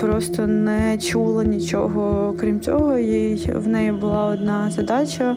просто 0.00 0.46
не 0.46 0.98
чула 0.98 1.44
нічого. 1.44 2.34
Крім 2.40 2.60
цього, 2.60 2.98
їй 2.98 3.50
в 3.54 3.68
неї 3.68 3.92
була 3.92 4.24
одна 4.26 4.70
задача. 4.70 5.36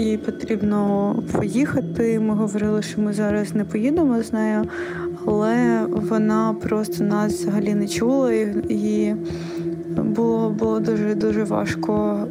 Їй 0.00 0.16
потрібно 0.16 1.14
поїхати. 1.32 2.20
Ми 2.20 2.34
говорили, 2.34 2.82
що 2.82 3.00
ми 3.00 3.12
зараз 3.12 3.54
не 3.54 3.64
поїдемо 3.64 4.22
з 4.22 4.32
нею, 4.32 4.64
але 5.26 5.84
вона 5.88 6.56
просто 6.62 7.04
нас 7.04 7.32
взагалі 7.32 7.74
не 7.74 7.88
чула, 7.88 8.32
і 8.68 9.14
було 9.96 10.50
було 10.50 10.80
дуже 10.80 11.14
дуже 11.14 11.44
важко 11.44 12.26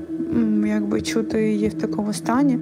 якби 0.66 1.02
чути 1.02 1.52
її 1.52 1.68
в 1.68 1.74
такому 1.74 2.14
стані. 2.14 2.60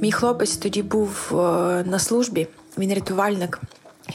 Мій 0.00 0.12
хлопець 0.12 0.56
тоді 0.56 0.82
був 0.82 1.32
е, 1.32 1.36
на 1.84 1.98
службі, 1.98 2.46
він 2.78 2.94
рятувальник. 2.94 3.60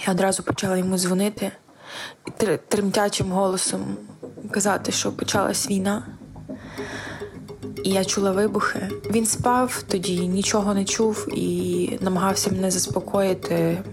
Я 0.07 0.13
одразу 0.13 0.43
почала 0.43 0.77
йому 0.77 0.97
дзвонити 0.97 1.51
тремтячим 2.67 3.31
голосом 3.31 3.81
казати, 4.51 4.91
що 4.91 5.11
почалась 5.11 5.69
війна. 5.69 6.03
І 7.83 7.89
я 7.89 8.05
чула 8.05 8.31
вибухи. 8.31 8.89
Він 9.11 9.25
спав 9.25 9.83
тоді, 9.87 10.27
нічого 10.27 10.73
не 10.73 10.85
чув 10.85 11.27
і 11.33 11.89
намагався 12.01 12.51
мене 12.51 12.71
заспокоїти. 12.71 13.83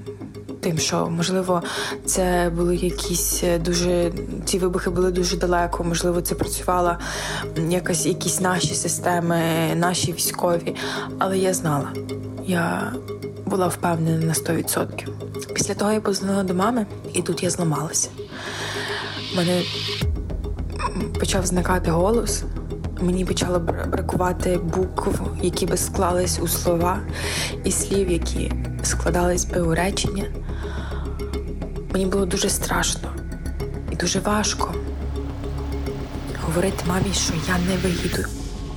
Тим, 0.60 0.78
що 0.78 1.10
можливо 1.10 1.62
це 2.04 2.52
були 2.56 2.76
якісь 2.76 3.44
дуже 3.64 4.12
ці 4.44 4.58
вибухи 4.58 4.90
були 4.90 5.10
дуже 5.10 5.36
далеко. 5.36 5.84
Можливо, 5.84 6.20
це 6.20 6.34
працювала 6.34 6.98
якась 7.68 8.06
якісь 8.06 8.40
наші 8.40 8.74
системи, 8.74 9.40
наші 9.74 10.12
військові. 10.12 10.74
Але 11.18 11.38
я 11.38 11.54
знала, 11.54 11.88
я 12.46 12.92
була 13.46 13.68
впевнена 13.68 14.26
на 14.26 14.32
100%. 14.32 15.08
Після 15.54 15.74
того 15.74 15.92
я 15.92 16.00
позвонила 16.00 16.42
до 16.42 16.54
мами, 16.54 16.86
і 17.12 17.22
тут 17.22 17.42
я 17.42 17.50
зламалася. 17.50 18.08
Мене 19.36 19.62
почав 21.20 21.46
зникати 21.46 21.90
голос. 21.90 22.42
Мені 23.00 23.24
почало 23.24 23.58
бракувати 23.58 24.58
букв, 24.58 25.20
які 25.42 25.66
би 25.66 25.76
склались 25.76 26.40
у 26.42 26.48
слова, 26.48 27.00
і 27.64 27.70
слів, 27.70 28.10
які 28.10 28.52
складались 28.82 29.44
би 29.44 29.60
у 29.60 29.74
речення. 29.74 30.24
Мені 31.92 32.06
було 32.06 32.26
дуже 32.26 32.48
страшно 32.48 33.08
і 33.92 33.96
дуже 33.96 34.20
важко 34.20 34.74
говорити 36.46 36.84
мамі, 36.88 37.12
що 37.12 37.34
я 37.48 37.58
не 37.58 37.76
виїду 37.76 38.28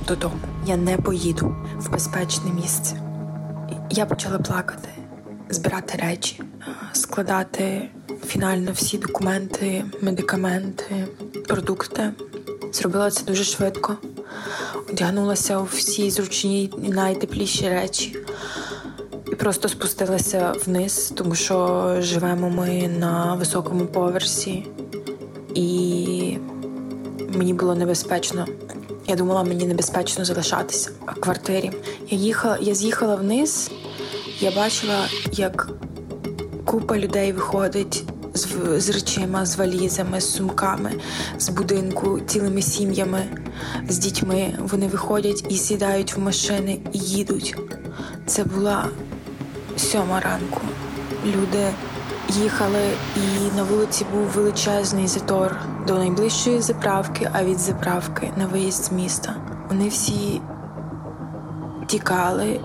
додому, 0.08 0.34
я 0.66 0.76
не 0.76 0.96
поїду 0.96 1.56
в 1.76 1.90
безпечне 1.90 2.52
місце. 2.52 2.96
Я 3.90 4.06
почала 4.06 4.38
плакати, 4.38 4.88
збирати 5.48 5.98
речі, 5.98 6.42
складати 6.92 7.88
фінально 8.26 8.72
всі 8.72 8.98
документи, 8.98 9.84
медикаменти, 10.02 11.06
продукти. 11.48 12.12
Зробила 12.72 13.10
це 13.10 13.24
дуже 13.24 13.44
швидко, 13.44 13.96
одягнулася 14.90 15.58
у 15.58 15.64
всі 15.64 16.10
зручні 16.10 16.72
і 16.82 16.88
найтепліші 16.88 17.68
речі 17.68 18.16
і 19.32 19.34
просто 19.34 19.68
спустилася 19.68 20.54
вниз, 20.66 21.12
тому 21.16 21.34
що 21.34 21.96
живемо 21.98 22.50
ми 22.50 22.88
на 22.88 23.34
високому 23.34 23.86
поверсі, 23.86 24.66
і 25.54 26.38
мені 27.34 27.54
було 27.54 27.74
небезпечно. 27.74 28.46
Я 29.06 29.16
думала, 29.16 29.44
мені 29.44 29.66
небезпечно 29.66 30.24
залишатися 30.24 30.90
в 31.06 31.20
квартирі. 31.20 31.72
Я 32.08 32.18
їхала, 32.18 32.58
я 32.60 32.74
з'їхала 32.74 33.14
вниз, 33.16 33.70
я 34.40 34.50
бачила, 34.50 35.08
як 35.32 35.68
купа 36.64 36.98
людей 36.98 37.32
виходить 37.32 38.04
з, 38.34 38.46
з 38.80 38.90
речима, 38.90 39.46
з 39.46 39.56
валізами, 39.56 40.20
з 40.20 40.34
сумками, 40.34 40.92
з 41.38 41.48
будинку, 41.48 42.20
цілими 42.26 42.62
сім'ями, 42.62 43.22
з 43.88 43.98
дітьми. 43.98 44.54
Вони 44.58 44.86
виходять 44.86 45.44
і 45.48 45.56
сідають 45.56 46.16
в 46.16 46.20
машини 46.20 46.80
і 46.92 46.98
їдуть. 46.98 47.56
Це 48.26 48.44
була 48.44 48.88
сьома 49.76 50.20
ранку. 50.20 50.60
Люди 51.26 51.66
їхали, 52.28 52.90
і 53.16 53.56
на 53.56 53.62
вулиці 53.62 54.06
був 54.12 54.26
величезний 54.26 55.06
затор 55.06 55.56
до 55.86 55.98
найближчої 55.98 56.60
заправки, 56.60 57.30
а 57.32 57.44
від 57.44 57.58
заправки 57.58 58.32
на 58.36 58.46
виїзд 58.46 58.84
з 58.84 58.92
міста. 58.92 59.36
Вони 59.68 59.88
всі 59.88 60.40
тікали, 61.86 62.60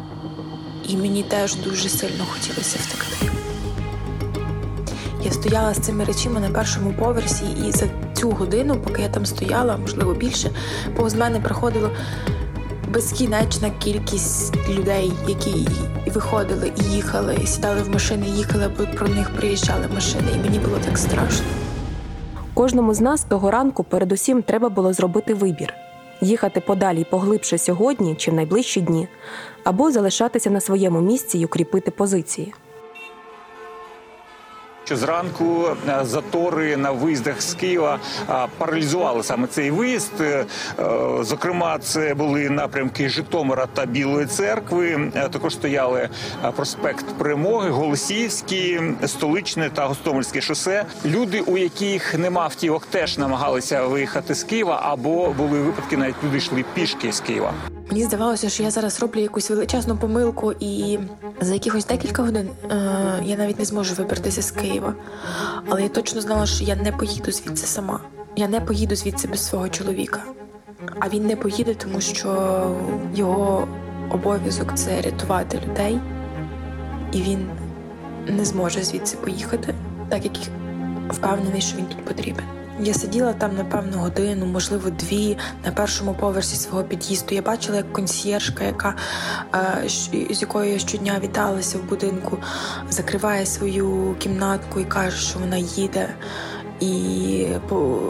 і 0.88 0.97
мені 0.97 1.23
теж 1.23 1.56
дуже 1.56 1.89
сильно 1.89 2.25
хотілося 2.25 2.78
втекти. 2.82 3.44
Я 5.26 5.32
стояла 5.32 5.74
з 5.74 5.78
цими 5.78 6.04
речима 6.04 6.40
на 6.40 6.50
першому 6.50 6.94
поверсі, 6.94 7.46
і 7.68 7.72
за 7.72 7.86
цю 8.14 8.30
годину, 8.30 8.76
поки 8.84 9.02
я 9.02 9.10
там 9.10 9.26
стояла, 9.26 9.78
можливо 9.78 10.14
більше, 10.14 10.52
повз 10.96 11.16
мене 11.16 11.40
проходило 11.40 11.90
безкінечна 12.94 13.70
кількість 13.70 14.70
людей, 14.70 15.12
які 15.28 15.68
виходили 16.08 16.72
і 16.82 16.84
їхали, 16.84 17.38
і 17.44 17.48
сідали 17.48 17.82
в 17.82 17.90
машини, 17.90 18.28
їхали, 18.28 18.72
бо 18.78 18.98
про 18.98 19.08
них 19.08 19.30
приїжджали 19.30 19.88
машини, 19.94 20.28
і 20.36 20.38
мені 20.38 20.60
було 20.60 20.78
так 20.86 20.98
страшно. 20.98 21.46
Кожному 22.54 22.94
з 22.94 23.02
нас 23.02 23.24
того 23.24 23.52
ранку 23.52 23.84
передусім 23.84 24.42
треба 24.42 24.70
було 24.70 24.94
зробити 24.94 25.34
вибір 25.34 25.74
їхати 26.22 26.60
подалі 26.62 27.04
поглибше 27.04 27.58
сьогодні 27.58 28.16
чи 28.16 28.32
в 28.32 28.34
найближчі 28.34 28.82
дні, 28.82 29.08
або 29.64 29.92
залишатися 29.92 30.50
на 30.50 30.62
своєму 30.62 31.02
місці 31.02 31.38
й 31.38 31.46
укріпити 31.46 31.92
позиції. 31.92 32.54
Що 34.86 34.98
зранку 34.98 35.67
е, 35.89 36.00
затори 36.04 36.78
на 36.78 36.91
виїздах 36.91 37.41
з 37.41 37.54
Києва 37.54 38.00
е, 38.30 38.34
паралізували 38.58 39.24
саме 39.24 39.48
цей 39.48 39.71
виїзд. 39.71 40.12
Е, 40.21 40.45
Зокрема, 41.21 41.78
це 41.80 42.13
були 42.13 42.50
напрямки 42.50 43.10
Житомира 43.10 43.65
та 43.74 43.86
Білої 43.86 44.26
церкви. 44.26 45.12
Також 45.32 45.54
стояли 45.54 46.10
проспект 46.56 47.06
Перемоги, 47.17 47.69
Голосіївський, 47.69 48.82
столичне 49.06 49.69
та 49.69 49.86
Гостомельське 49.86 50.41
шосе. 50.41 50.86
Люди, 51.06 51.39
у 51.39 51.58
яких 51.58 52.17
нема 52.17 52.41
автівок, 52.41 52.86
теж 52.86 53.17
намагалися 53.17 53.84
виїхати 53.84 54.36
з 54.36 54.43
Києва, 54.43 54.82
або 54.84 55.30
були 55.38 55.60
випадки, 55.60 55.98
навіть 55.98 56.15
люди 56.24 56.38
йшли 56.38 56.65
пішки 56.74 57.12
з 57.12 57.19
Києва. 57.19 57.54
Мені 57.89 58.04
здавалося, 58.04 58.50
що 58.50 58.63
я 58.63 58.71
зараз 58.71 59.02
роблю 59.02 59.19
якусь 59.19 59.50
величезну 59.50 59.98
помилку, 59.98 60.54
і 60.60 61.00
за 61.41 61.54
якихось 61.54 61.86
декілька 61.86 62.24
годин 62.24 62.50
е, 62.71 62.76
я 63.24 63.36
навіть 63.38 63.60
не 63.60 63.65
зможу 63.65 63.95
вибратися 63.95 64.41
з 64.41 64.52
Києва. 64.52 64.93
Але 65.69 65.84
я 65.84 65.89
точно 65.89 66.21
знала, 66.21 66.45
що 66.45 66.63
я 66.63 66.76
не 66.76 66.91
поїду 66.91 67.32
звідси 67.32 67.67
сама. 67.67 68.00
Я 68.36 68.48
не 68.48 68.62
поїду 68.62 68.95
звідси 68.95 69.28
без 69.28 69.45
свого 69.45 69.69
чоловіка. 69.69 70.19
А 71.00 71.10
він 71.10 71.28
не 71.28 71.36
поїде, 71.36 71.74
тому 71.74 72.02
що 72.02 72.62
його 73.15 73.67
обов'язок 74.12 74.76
це 74.76 75.02
рятувати 75.02 75.62
людей, 75.67 76.00
і 77.12 77.21
він 77.21 77.50
не 78.28 78.45
зможе 78.45 78.84
звідси 78.84 79.17
поїхати, 79.17 79.76
так 80.10 80.24
як 80.24 80.34
впевнений, 81.10 81.62
що 81.62 81.78
він 81.78 81.86
тут 81.86 82.06
потрібен. 82.06 82.45
Я 82.80 82.94
сиділа 82.94 83.34
там 83.34 83.56
напевно 83.56 83.98
годину, 83.98 84.46
можливо, 84.46 84.90
дві 84.90 85.38
на 85.66 85.72
першому 85.72 86.14
поверсі 86.14 86.56
свого 86.56 86.84
під'їзду. 86.84 87.36
Я 87.36 87.42
бачила, 87.42 87.78
як 87.78 87.94
консьєржка, 87.94 88.64
яка 88.64 88.96
е, 89.56 89.90
з 90.34 90.42
якою 90.42 90.72
я 90.72 90.80
щодня 90.80 91.20
віталася 91.24 91.78
в 91.78 91.84
будинку, 91.84 92.38
закриває 92.90 93.46
свою 93.46 94.16
кімнатку 94.20 94.80
і 94.80 94.86
каже, 94.86 95.18
що 95.18 95.40
вона 95.40 95.58
їде, 95.58 96.10
і 96.80 97.46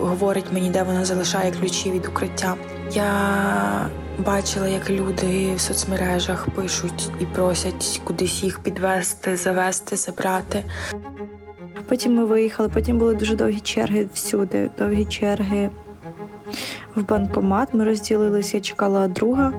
говорить 0.01 0.51
мені, 0.51 0.69
де 0.69 0.83
вона 0.83 1.05
залишає 1.05 1.51
ключі 1.51 1.91
від 1.91 2.05
укриття. 2.05 2.55
Я 2.91 3.89
бачила, 4.19 4.67
як 4.67 4.89
люди 4.89 5.55
в 5.55 5.59
соцмережах 5.59 6.47
пишуть 6.49 7.09
і 7.19 7.25
просять 7.25 8.01
кудись 8.03 8.43
їх 8.43 8.59
підвести, 8.59 9.37
завести, 9.37 9.95
забрати. 9.95 10.63
Потім 11.87 12.15
ми 12.15 12.25
виїхали, 12.25 12.69
потім 12.69 12.97
були 12.97 13.15
дуже 13.15 13.35
довгі 13.35 13.59
черги 13.59 14.07
всюди, 14.13 14.69
довгі 14.77 15.05
черги 15.05 15.69
в 16.95 17.07
банкомат. 17.07 17.73
Ми 17.73 17.83
розділилися, 17.83 18.57
я 18.57 18.61
чекала 18.61 19.07
друга. 19.07 19.53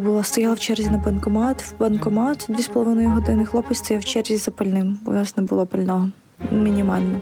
Була 0.00 0.22
стояла 0.22 0.54
в 0.54 0.60
черзі 0.60 0.90
на 0.90 0.98
банкомат, 0.98 1.62
в 1.62 1.78
банкомат 1.78 2.46
дві 2.48 2.62
з 2.62 2.68
половиною 2.68 3.08
години. 3.08 3.44
Хлопець 3.44 3.78
стояв 3.78 4.02
в 4.02 4.04
черзі 4.04 4.36
за 4.36 4.50
пальним, 4.50 4.98
у 5.06 5.12
нас 5.12 5.36
не 5.36 5.42
було 5.42 5.66
пального. 5.66 6.08
Мінімально. 6.52 7.20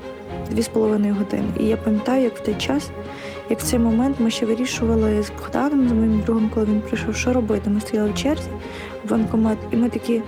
Дві 0.50 0.62
з 0.62 0.68
половиною 0.68 1.14
години. 1.14 1.48
І 1.60 1.64
я 1.64 1.76
пам'ятаю, 1.76 2.22
як 2.22 2.36
в 2.36 2.40
той 2.40 2.54
час, 2.54 2.90
як 3.50 3.60
в 3.60 3.62
цей 3.62 3.78
момент 3.78 4.16
ми 4.20 4.30
ще 4.30 4.46
вирішували 4.46 5.22
з 5.22 5.30
Богданом, 5.30 5.88
з 5.88 5.92
моїм 5.92 6.22
другом, 6.26 6.50
коли 6.54 6.66
він 6.66 6.80
прийшов, 6.80 7.16
що 7.16 7.32
робити. 7.32 7.70
Ми 7.70 7.80
стояли 7.80 8.10
в 8.10 8.14
черзі 8.14 8.48
в 9.04 9.10
банкомат, 9.10 9.58
і 9.72 9.76
ми 9.76 9.88
такі. 9.88 10.22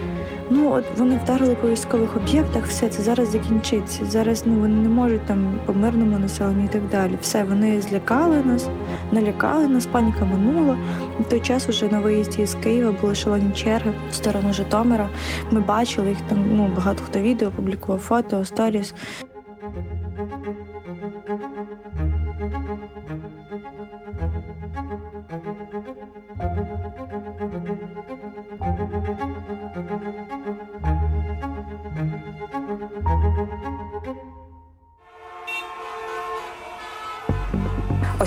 Ну, 0.55 0.73
от 0.73 0.85
вони 0.97 1.21
вдарили 1.25 1.55
по 1.55 1.69
військових 1.69 2.17
об'єктах, 2.17 2.67
все 2.67 2.89
це 2.89 3.03
зараз 3.03 3.29
закінчиться. 3.29 4.05
Зараз 4.05 4.43
ну 4.47 4.55
вони 4.55 4.75
не 4.75 4.89
можуть 4.89 5.27
там 5.27 5.61
по 5.67 5.73
мирному 5.73 6.19
населенню 6.19 6.65
і 6.65 6.69
так 6.69 6.89
далі. 6.89 7.19
Все, 7.21 7.45
вони 7.45 7.81
злякали 7.81 8.43
нас, 8.45 8.69
налякали 9.13 9.69
нас, 9.69 9.87
паніка 9.87 10.25
минула. 10.25 10.79
В 11.21 11.25
той 11.25 11.41
час 11.41 11.69
уже 11.69 11.89
на 11.89 12.01
виїзді 12.01 12.47
з 12.47 12.55
Києва 12.55 12.95
були 13.01 13.15
шалені 13.15 13.53
черги 13.53 13.93
в 14.11 14.15
сторону 14.15 14.53
Житомира. 14.53 15.09
Ми 15.51 15.61
бачили 15.61 16.09
їх 16.09 16.19
там. 16.29 16.45
Ну 16.57 16.71
багато 16.77 17.03
хто 17.05 17.21
відео 17.21 17.51
публікував 17.51 18.01
фото, 18.01 18.45
сторіс. 18.45 18.95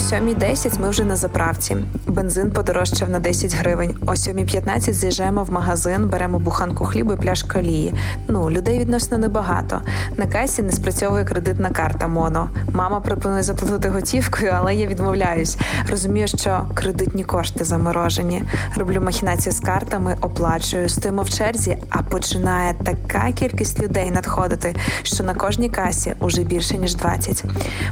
7.10 0.06 0.82
ми 0.82 0.90
вже 0.90 1.04
на 1.04 1.16
заправці. 1.16 1.78
Бензин 2.08 2.52
подорожчав 2.52 3.10
на 3.10 3.20
10 3.20 3.56
гривень. 3.56 3.96
О 4.02 4.12
7.15 4.12 4.94
з'їжджаємо 4.94 5.44
в 5.44 5.52
магазин, 5.52 6.08
беремо 6.10 6.40
буханку 6.40 6.86
хлібу 6.86 7.14
і 7.14 7.16
пляшку 7.16 7.60
олії. 7.60 7.94
Ну, 8.28 8.52
людей 8.52 8.80
відносно 8.80 9.18
небагато. 9.18 9.82
На 10.18 10.28
касі 10.28 10.62
не 10.62 10.72
спрацьовує 10.72 11.26
кредитна 11.26 11.70
карта 11.70 12.08
Моно. 12.08 12.50
Мама 12.74 13.00
пропонує 13.00 13.44
заплатити 13.44 13.90
готівкою, 13.90 14.52
але 14.56 14.76
я 14.76 14.88
відмовляюсь. 14.88 15.58
Розумію, 15.90 16.28
що 16.28 16.66
кредитні 16.74 17.24
кошти 17.24 17.64
заморожені. 17.64 18.44
Роблю 18.76 19.02
махінації 19.02 19.54
з 19.54 19.60
картами, 19.60 20.18
оплачую, 20.22 20.90
стоїмо 20.90 21.22
в 21.22 21.30
черзі, 21.30 21.78
а 21.90 22.02
починає 22.02 22.74
така 22.84 23.32
кількість 23.32 23.84
людей 23.84 24.12
надходити, 24.12 24.76
що 25.04 25.24
на 25.24 25.34
кожній 25.34 25.70
касі 25.70 26.14
уже 26.20 26.44
більше 26.44 26.78
ніж 26.78 26.96
20. 26.96 27.44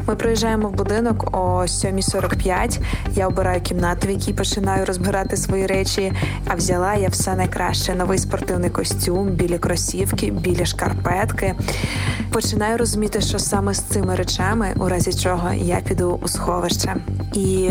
Ми 0.07 0.15
приїжджаємо 0.15 0.67
в 0.67 0.71
будинок 0.71 1.37
о 1.37 1.61
7.45. 1.61 2.02
Я 3.15 3.27
обираю 3.27 3.61
кімнату, 3.61 4.07
в 4.07 4.09
якій 4.09 4.33
починаю 4.33 4.85
розбирати 4.85 5.37
свої 5.37 5.65
речі. 5.65 6.13
А 6.47 6.55
взяла 6.55 6.93
я 6.95 7.07
все 7.07 7.35
найкраще: 7.35 7.95
новий 7.95 8.17
спортивний 8.17 8.69
костюм, 8.69 9.27
білі 9.27 9.57
кросівки, 9.57 10.31
білі 10.31 10.65
шкарпетки. 10.65 11.55
Починаю 12.31 12.77
розуміти, 12.77 13.21
що 13.21 13.39
саме 13.39 13.73
з 13.73 13.79
цими 13.79 14.15
речами, 14.15 14.73
у 14.75 14.89
разі 14.89 15.13
чого 15.13 15.53
я 15.53 15.75
піду 15.75 16.19
у 16.23 16.27
сховище, 16.27 16.95
і 17.33 17.69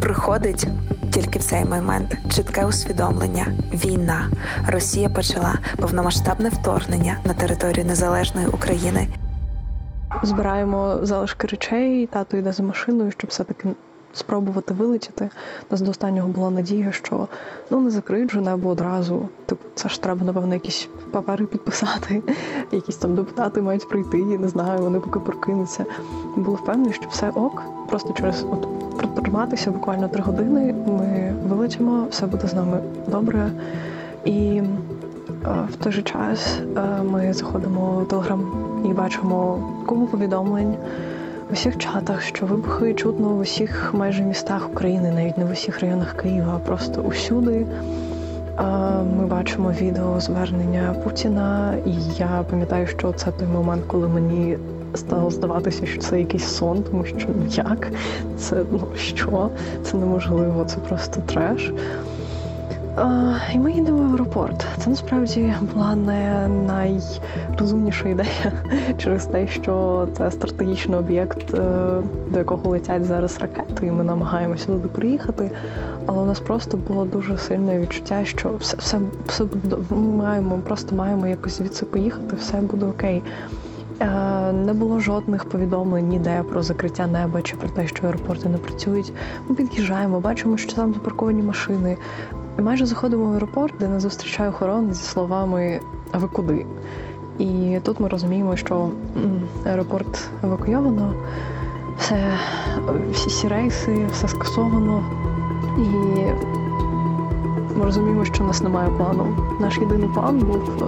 приходить. 0.00 0.66
Тільки 1.10 1.38
в 1.38 1.42
цей 1.42 1.64
момент 1.64 2.16
чітке 2.34 2.66
усвідомлення, 2.66 3.46
війна. 3.72 4.30
Росія 4.66 5.08
почала 5.08 5.58
повномасштабне 5.76 6.48
вторгнення 6.48 7.16
на 7.24 7.34
територію 7.34 7.84
незалежної 7.84 8.46
України. 8.46 9.08
Збираємо 10.22 10.98
залишки 11.02 11.46
речей, 11.46 12.06
тато 12.06 12.36
йде 12.36 12.52
за 12.52 12.62
машиною, 12.62 13.10
щоб 13.10 13.30
все-таки 13.30 13.68
спробувати 14.12 14.74
вилетіти. 14.74 15.30
У 15.70 15.72
нас 15.74 15.80
до 15.80 15.90
останнього 15.90 16.28
була 16.28 16.50
надія, 16.50 16.92
що 16.92 17.28
ну 17.70 17.80
не 17.80 17.90
закриють 17.90 18.30
же 18.30 18.40
небо 18.40 18.68
одразу. 18.68 19.28
Типу, 19.46 19.64
це 19.74 19.88
ж 19.88 20.02
треба, 20.02 20.26
напевно, 20.26 20.54
якісь 20.54 20.88
папери 21.10 21.46
підписати, 21.46 22.22
якісь 22.72 22.96
там 22.96 23.14
депутати 23.14 23.62
мають 23.62 23.88
прийти, 23.88 24.16
не 24.16 24.48
знаю, 24.48 24.80
вони 24.82 25.00
поки 25.00 25.18
прокинуться. 25.18 25.84
Було 26.36 26.56
впевнені, 26.56 26.92
що 26.92 27.08
все 27.08 27.30
ок. 27.30 27.62
Просто 27.88 28.12
через 28.12 28.46
от 28.50 28.68
протриматися 28.96 29.70
буквально 29.70 30.08
три 30.08 30.22
години. 30.22 30.74
Ми 30.86 31.34
вилетимо, 31.48 32.06
все 32.10 32.26
буде 32.26 32.46
з 32.48 32.54
нами 32.54 32.80
добре. 33.08 33.50
І 34.24 34.62
в 35.44 35.76
той 35.82 35.92
же 35.92 36.02
час 36.02 36.60
ми 37.10 37.32
заходимо 37.32 38.00
в 38.00 38.08
телеграм 38.08 38.52
і 38.84 38.88
бачимо 38.88 39.62
кому 39.86 40.06
повідомлень 40.06 40.74
в 41.50 41.52
усіх 41.52 41.78
чатах, 41.78 42.22
що 42.22 42.46
вибухи 42.46 42.94
чутно 42.94 43.28
в 43.28 43.38
усіх 43.38 43.94
майже 43.94 44.22
містах 44.22 44.68
України, 44.72 45.12
навіть 45.12 45.38
не 45.38 45.44
в 45.44 45.50
усіх 45.50 45.80
районах 45.80 46.16
Києва, 46.16 46.52
а 46.56 46.66
просто 46.66 47.00
усюди. 47.00 47.66
Ми 49.18 49.26
бачимо 49.26 49.72
відео 49.80 50.20
звернення 50.20 50.94
Путіна, 51.04 51.74
і 51.86 51.92
я 52.18 52.44
пам'ятаю, 52.50 52.86
що 52.86 53.12
це 53.12 53.30
той 53.30 53.48
момент, 53.48 53.82
коли 53.86 54.08
мені 54.08 54.58
стало 54.94 55.30
здаватися, 55.30 55.86
що 55.86 56.00
це 56.00 56.18
якийсь 56.18 56.44
сон, 56.44 56.82
тому 56.82 57.04
що 57.04 57.28
ну 57.28 57.46
як 57.50 57.88
це 58.38 58.62
ну 58.72 58.80
що? 58.96 59.50
Це 59.84 59.96
неможливо, 59.96 60.64
це 60.64 60.76
просто 60.76 61.20
треш. 61.20 61.72
І 63.54 63.58
ми 63.58 63.72
їдемо 63.72 64.02
в 64.02 64.12
аеропорт. 64.12 64.66
Це 64.78 64.90
насправді 64.90 65.54
була 65.74 65.96
не 65.96 66.48
найрозумніша 66.48 68.08
ідея 68.08 68.52
через 68.98 69.26
те, 69.26 69.46
що 69.46 70.06
це 70.16 70.30
стратегічний 70.30 70.98
об'єкт, 70.98 71.50
до 72.30 72.38
якого 72.38 72.70
летять 72.70 73.04
зараз 73.04 73.38
ракети, 73.40 73.86
і 73.86 73.90
ми 73.90 74.04
намагаємося 74.04 74.66
туди 74.66 74.88
приїхати. 74.88 75.50
Але 76.06 76.22
у 76.22 76.26
нас 76.26 76.40
просто 76.40 76.76
було 76.76 77.04
дуже 77.04 77.38
сильне 77.38 77.80
відчуття, 77.80 78.24
що 78.24 78.50
все 78.60 78.76
все, 78.76 78.98
все 79.26 79.44
ми 79.90 79.96
маємо, 79.96 80.58
просто 80.58 80.96
маємо 80.96 81.26
якось 81.26 81.58
звідси 81.58 81.86
поїхати, 81.86 82.36
все 82.36 82.56
буде 82.56 82.86
окей. 82.86 83.22
Е, 84.00 84.52
не 84.52 84.72
було 84.72 85.00
жодних 85.00 85.44
повідомлень 85.44 86.08
ніде 86.08 86.42
про 86.50 86.62
закриття 86.62 87.06
неба 87.06 87.42
чи 87.42 87.56
про 87.56 87.68
те, 87.68 87.86
що 87.86 88.06
аеропорти 88.06 88.48
не 88.48 88.58
працюють. 88.58 89.12
Ми 89.48 89.54
під'їжджаємо, 89.54 90.20
бачимо, 90.20 90.56
що 90.56 90.76
там 90.76 90.94
запарковані 90.94 91.42
машини. 91.42 91.96
Майже 92.60 92.86
заходимо 92.86 93.24
в 93.24 93.32
аеропорт, 93.32 93.74
де 93.80 93.88
нас 93.88 94.02
зустрічає 94.02 94.50
охорона 94.50 94.94
зі 94.94 95.02
словами 95.02 95.80
А 96.12 96.18
ви 96.18 96.28
куди? 96.28 96.66
І 97.38 97.78
тут 97.82 98.00
ми 98.00 98.08
розуміємо, 98.08 98.56
що 98.56 98.90
аеропорт 99.64 100.30
евакуйовано, 100.44 101.14
все, 101.98 102.38
всі 103.12 103.28
всі 103.28 103.48
рейси, 103.48 104.06
все 104.12 104.28
скасовано. 104.28 105.04
І 105.78 105.82
ми 107.78 107.84
розуміємо, 107.84 108.24
що 108.24 108.44
у 108.44 108.46
нас 108.46 108.62
немає 108.62 108.90
плану. 108.90 109.36
Наш 109.60 109.78
єдиний 109.78 110.08
план 110.14 110.38
був, 110.38 110.84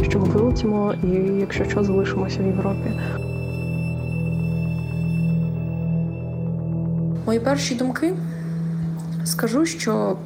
е, 0.00 0.04
що 0.04 0.18
ми 0.18 0.24
вилетімо, 0.24 0.94
і 1.02 1.08
якщо 1.40 1.64
що, 1.64 1.84
залишимося 1.84 2.42
в 2.42 2.46
Європі. 2.46 2.92
Мої 7.26 7.40
перші 7.40 7.74
думки 7.74 8.12
скажу, 9.24 9.66
що 9.66 10.16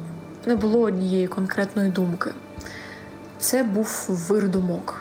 не 0.45 0.55
було 0.55 0.79
однієї 0.79 1.27
конкретної 1.27 1.91
думки. 1.91 2.31
Це 3.39 3.63
був 3.63 4.05
вир 4.07 4.49
думок. 4.49 4.95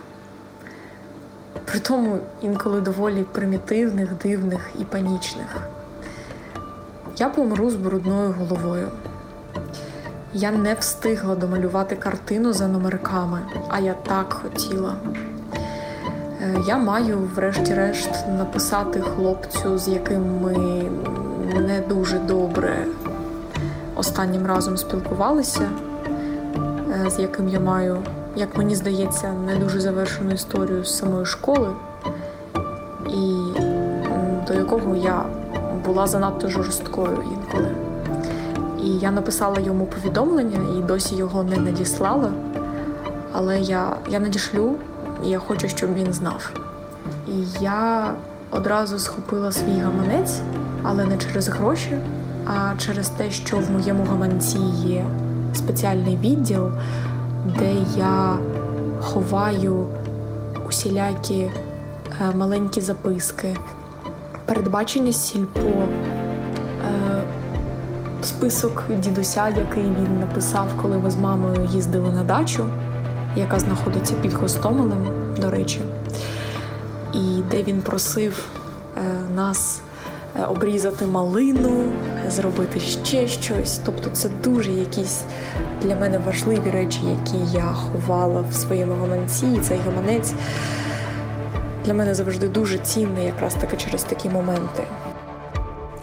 При 1.65 1.81
тому 1.81 2.19
інколи 2.43 2.81
доволі 2.81 3.25
примітивних, 3.33 4.09
дивних 4.23 4.71
і 4.81 4.85
панічних. 4.85 5.57
Я 7.17 7.29
помру 7.29 7.71
з 7.71 7.75
брудною 7.75 8.35
головою. 8.39 8.89
Я 10.33 10.51
не 10.51 10.75
встигла 10.75 11.35
домалювати 11.35 11.97
картину 11.97 12.53
за 12.53 12.69
номерками, 12.69 13.41
а 13.69 13.81
я 13.81 13.95
так 13.95 14.33
хотіла. 14.33 14.95
Е, 16.43 16.57
я 16.67 16.79
маю, 16.79 17.19
врешті-решт, 17.35 18.11
написати 18.39 19.01
хлопцю, 19.01 19.79
з 19.79 19.89
яким 19.89 20.41
ми 20.41 20.55
не 21.61 21.81
дуже 21.89 22.19
добре 22.19 22.87
останнім 23.99 24.47
разом 24.47 24.77
спілкувалися, 24.77 25.71
е, 27.07 27.11
з 27.11 27.19
яким 27.19 27.49
я 27.49 27.61
маю, 27.61 27.99
як 28.37 28.57
мені 28.57 28.75
здається, 28.75 29.33
не 29.47 29.57
дуже 29.57 29.81
завершену 29.81 30.31
історію 30.31 30.85
з 30.85 30.99
самої 30.99 31.27
школи, 31.27 31.69
і 33.09 33.37
до 34.49 34.55
якого 34.55 34.97
я 34.97 35.23
була 35.87 36.07
занадто 36.07 36.49
жорсткою 36.49 37.25
інколи. 37.33 37.71
І 38.85 38.99
я 38.99 39.11
написала 39.11 39.61
йому 39.61 39.87
повідомлення 39.87 40.61
і 40.79 40.83
досі 40.83 41.17
його 41.17 41.43
не 41.43 41.57
надіслала. 41.57 42.31
Але 43.33 43.61
я 43.61 43.97
я 44.09 44.21
надішлю, 44.21 44.75
і 45.25 45.29
я 45.29 45.39
хочу, 45.39 45.69
щоб 45.69 45.95
він 45.95 46.13
знав. 46.13 46.51
І 47.29 47.65
я 47.65 48.13
одразу 48.51 48.99
схопила 48.99 49.53
свій 49.53 49.79
гаманець, 49.79 50.41
але 50.83 51.05
не 51.05 51.19
через 51.19 51.49
гроші, 51.49 51.99
а 52.49 52.75
через 52.79 53.09
те, 53.09 53.31
що 53.31 53.57
в 53.57 53.71
моєму 53.71 54.05
гаманці 54.05 54.59
є 54.85 55.05
спеціальний 55.55 56.17
відділ, 56.17 56.71
де 57.59 57.75
я 57.97 58.39
ховаю 59.01 59.87
усілякі 60.69 61.41
е, 61.41 61.51
маленькі 62.37 62.81
записки, 62.81 63.57
передбачення 64.45 65.13
сільпо. 65.13 65.61
Е, 65.61 67.23
список 68.23 68.85
дідуся, 68.99 69.49
який 69.49 69.83
він 69.83 70.21
написав, 70.21 70.67
коли 70.83 70.99
ми 70.99 71.11
з 71.11 71.17
мамою 71.17 71.69
їздили 71.73 72.13
на 72.13 72.25
дачу, 72.25 72.67
яка 73.37 73.59
знаходиться 73.59 74.15
під 74.15 74.33
Гостомелем, 74.33 75.07
до 75.41 75.51
речі, 75.51 75.81
і 77.15 77.43
де 77.51 77.63
він 77.63 77.83
просив 77.83 78.45
е, 78.97 79.01
нас 79.35 79.81
обрізати 80.47 81.07
малину, 81.07 81.85
зробити 82.29 82.81
ще 82.81 83.29
щось. 83.29 83.81
Тобто, 83.87 84.11
це 84.11 84.29
дуже 84.45 84.73
якісь 84.73 85.21
для 85.83 85.97
мене 85.97 86.19
важливі 86.19 86.71
речі, 86.73 87.01
які 87.07 87.57
я 87.57 87.63
ховала 87.63 88.45
в 88.51 88.55
своєму 88.55 88.95
гаманці. 88.95 89.47
І 89.47 89.61
цей 89.61 89.79
гаманець 89.79 90.33
для 91.85 91.95
мене 91.95 92.15
завжди 92.15 92.49
дуже 92.49 92.79
цінний, 92.79 93.25
якраз 93.27 93.55
таки 93.55 93.77
через 93.77 94.03
такі 94.03 94.29
моменти. 94.29 94.83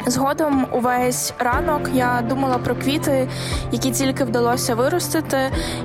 Згодом 0.07 0.67
увесь 0.71 1.33
ранок 1.39 1.89
я 1.93 2.23
думала 2.29 2.57
про 2.57 2.75
квіти, 2.75 3.27
які 3.71 3.91
тільки 3.91 4.23
вдалося 4.23 4.75
виростити. 4.75 5.37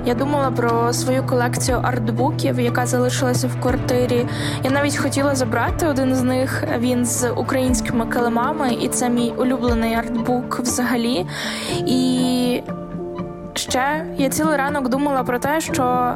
Я 0.05 0.13
думала 0.13 0.51
про 0.51 0.93
свою 0.93 1.23
колекцію 1.23 1.79
артбуків, 1.83 2.59
яка 2.59 2.85
залишилася 2.85 3.47
в 3.47 3.61
квартирі. 3.61 4.25
Я 4.63 4.71
навіть 4.71 4.97
хотіла 4.97 5.35
забрати 5.35 5.87
один 5.87 6.15
з 6.15 6.23
них. 6.23 6.63
Він 6.79 7.05
з 7.05 7.31
українськими 7.31 8.05
килимами, 8.05 8.73
і 8.73 8.87
це 8.87 9.09
мій 9.09 9.33
улюблений 9.37 9.93
артбук 9.93 10.59
взагалі. 10.59 11.25
І 11.87 12.63
ще 13.53 14.05
я 14.17 14.29
цілий 14.29 14.57
ранок 14.57 14.89
думала 14.89 15.23
про 15.23 15.39
те, 15.39 15.61
що 15.61 16.15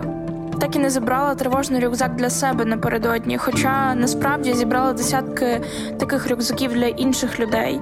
так 0.59 0.75
і 0.75 0.79
не 0.79 0.89
зібрала 0.89 1.35
тривожний 1.35 1.81
рюкзак 1.85 2.15
для 2.15 2.29
себе 2.29 2.65
напередодні, 2.65 3.37
хоча 3.37 3.95
насправді 3.95 4.53
зібрала 4.53 4.93
десятки 4.93 5.61
таких 5.99 6.29
рюкзаків 6.29 6.73
для 6.73 6.85
інших 6.85 7.39
людей. 7.39 7.81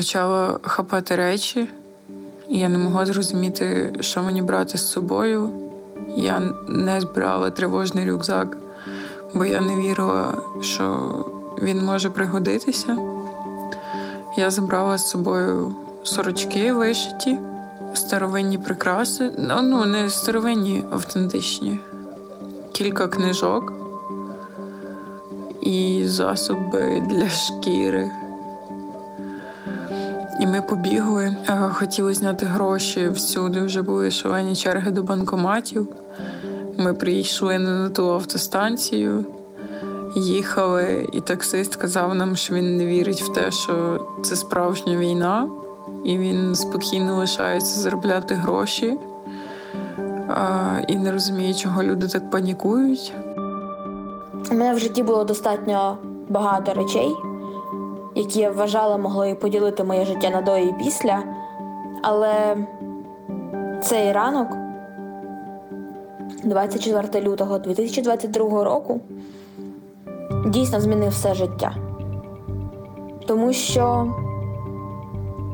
Почала 0.00 0.58
хапати 0.62 1.16
речі, 1.16 1.68
і 2.48 2.58
я 2.58 2.68
не 2.68 2.78
могла 2.78 3.06
зрозуміти, 3.06 3.92
що 4.00 4.22
мені 4.22 4.42
брати 4.42 4.78
з 4.78 4.90
собою. 4.90 5.50
Я 6.16 6.42
не 6.68 7.00
збирала 7.00 7.50
тривожний 7.50 8.10
рюкзак, 8.10 8.56
бо 9.34 9.44
я 9.44 9.60
не 9.60 9.76
вірила, 9.76 10.42
що 10.60 11.10
він 11.62 11.84
може 11.84 12.10
пригодитися. 12.10 12.96
Я 14.36 14.50
забрала 14.50 14.98
з 14.98 15.10
собою 15.10 15.74
сорочки 16.02 16.72
вишиті, 16.72 17.38
старовинні 17.94 18.58
прикраси, 18.58 19.32
ну 19.38 19.86
не 19.86 20.10
старовинні, 20.10 20.84
автентичні, 20.92 21.80
кілька 22.72 23.08
книжок 23.08 23.72
і 25.60 26.02
засоби 26.06 27.02
для 27.10 27.28
шкіри. 27.28 28.10
І 30.40 30.46
ми 30.46 30.62
побігли, 30.62 31.36
хотіли 31.72 32.14
зняти 32.14 32.46
гроші 32.46 33.08
всюди. 33.08 33.60
Вже 33.60 33.82
були 33.82 34.10
шалені 34.10 34.56
черги 34.56 34.90
до 34.90 35.02
банкоматів. 35.02 35.88
Ми 36.78 36.94
прийшли 36.94 37.58
на 37.58 37.90
ту 37.90 38.12
автостанцію, 38.12 39.24
їхали, 40.16 41.08
і 41.12 41.20
таксист 41.20 41.76
казав 41.76 42.14
нам, 42.14 42.36
що 42.36 42.54
він 42.54 42.76
не 42.76 42.86
вірить 42.86 43.22
в 43.22 43.32
те, 43.32 43.50
що 43.50 44.06
це 44.22 44.36
справжня 44.36 44.96
війна, 44.96 45.48
і 46.04 46.18
він 46.18 46.54
спокійно 46.54 47.16
лишається 47.16 47.80
заробляти 47.80 48.34
гроші 48.34 48.98
і 50.88 50.96
не 50.96 51.12
розуміє, 51.12 51.54
чого 51.54 51.82
люди 51.82 52.08
так 52.08 52.30
панікують. 52.30 53.12
У 54.50 54.54
мене 54.54 54.74
в 54.74 54.78
житті 54.78 55.02
було 55.02 55.24
достатньо 55.24 55.98
багато 56.28 56.74
речей 56.74 57.14
які 58.14 58.40
я 58.40 58.50
вважала 58.50 58.96
могли 58.96 59.34
поділити 59.34 59.84
моє 59.84 60.04
життя 60.04 60.30
на 60.30 60.40
до 60.40 60.56
і 60.56 60.72
після. 60.72 61.22
Але 62.02 62.56
цей 63.82 64.12
ранок, 64.12 64.48
24 66.44 67.26
лютого 67.28 67.58
2022 67.58 68.64
року, 68.64 69.00
дійсно 70.46 70.80
змінив 70.80 71.08
все 71.08 71.34
життя. 71.34 71.74
Тому 73.26 73.52
що 73.52 74.14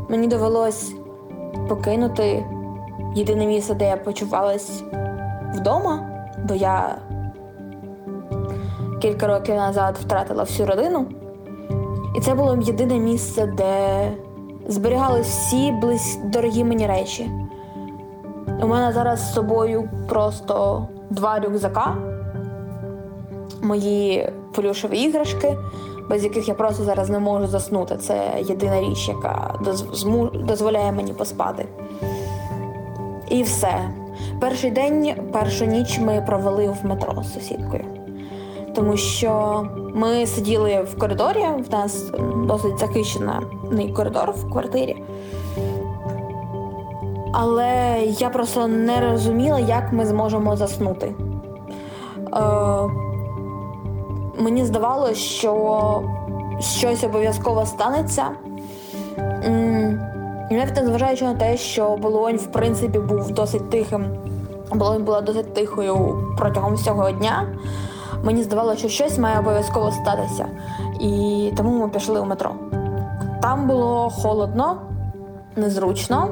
мені 0.08 0.26
довелось 0.26 0.94
покинути 1.68 2.46
єдине 3.14 3.46
місце, 3.46 3.74
де 3.74 3.88
я 3.88 3.96
почувалась 3.96 4.82
вдома, 5.54 6.10
бо 6.48 6.54
я 6.54 6.96
кілька 9.02 9.26
років 9.26 9.54
назад 9.54 9.98
втратила 10.00 10.42
всю 10.42 10.68
родину. 10.68 11.06
І 12.16 12.20
це 12.20 12.34
було 12.34 12.58
єдине 12.62 12.98
місце, 12.98 13.46
де 13.46 14.12
зберігались 14.68 15.26
всі 15.26 15.72
близь 15.72 16.18
дорогі 16.24 16.64
мені 16.64 16.86
речі. 16.86 17.30
У 18.62 18.66
мене 18.66 18.92
зараз 18.92 19.20
з 19.20 19.34
собою 19.34 19.90
просто 20.08 20.86
два 21.10 21.38
рюкзака, 21.38 21.96
мої 23.62 24.32
плюшеві 24.52 24.98
іграшки, 24.98 25.56
без 26.10 26.24
яких 26.24 26.48
я 26.48 26.54
просто 26.54 26.84
зараз 26.84 27.10
не 27.10 27.18
можу 27.18 27.46
заснути. 27.46 27.96
Це 27.96 28.32
єдина 28.48 28.80
річ, 28.80 29.08
яка 29.08 29.54
дозволяє 30.34 30.92
мені 30.92 31.12
поспати. 31.12 31.66
І 33.28 33.42
все. 33.42 33.90
Перший 34.40 34.70
день, 34.70 35.14
першу 35.32 35.64
ніч 35.64 35.98
ми 35.98 36.22
провели 36.26 36.68
в 36.68 36.86
метро 36.86 37.22
з 37.22 37.34
сусідкою 37.34 37.95
тому 38.76 38.96
що 38.96 39.62
ми 39.94 40.26
сиділи 40.26 40.86
в 40.92 40.98
коридорі, 40.98 41.44
в 41.68 41.72
нас 41.72 42.04
досить 42.46 42.78
захищений 42.78 43.92
коридор 43.92 44.30
в 44.30 44.50
квартирі. 44.52 44.96
але 47.38 47.98
я 48.18 48.28
просто 48.28 48.66
не 48.66 49.00
розуміла, 49.00 49.58
як 49.58 49.92
ми 49.92 50.06
зможемо 50.06 50.56
заснути. 50.56 51.14
Е, 52.34 52.42
Мені 54.38 54.64
здавалося, 54.64 55.14
що 55.14 56.02
щось 56.60 57.04
обов'язково 57.04 57.66
станеться. 57.66 58.24
Навіть 60.50 60.76
незважаючи 60.76 61.24
на 61.24 61.34
те, 61.34 61.56
що 61.56 61.96
Болонь, 61.96 62.36
в 62.36 62.46
принципі, 62.46 62.98
був 62.98 63.30
досить 63.30 63.70
тихим. 63.70 64.06
Болонь 64.74 65.04
була 65.04 65.20
досить 65.20 65.54
тихою 65.54 66.18
протягом 66.38 66.74
всього 66.74 67.10
дня. 67.10 67.46
Мені 68.26 68.42
здавалося, 68.42 68.78
що 68.78 68.88
щось 68.88 69.18
має 69.18 69.38
обов'язково 69.38 69.92
статися. 69.92 70.46
І 71.00 71.52
тому 71.56 71.78
ми 71.78 71.88
пішли 71.88 72.20
у 72.20 72.24
метро. 72.24 72.50
Там 73.42 73.66
було 73.66 74.10
холодно, 74.10 74.76
незручно. 75.56 76.28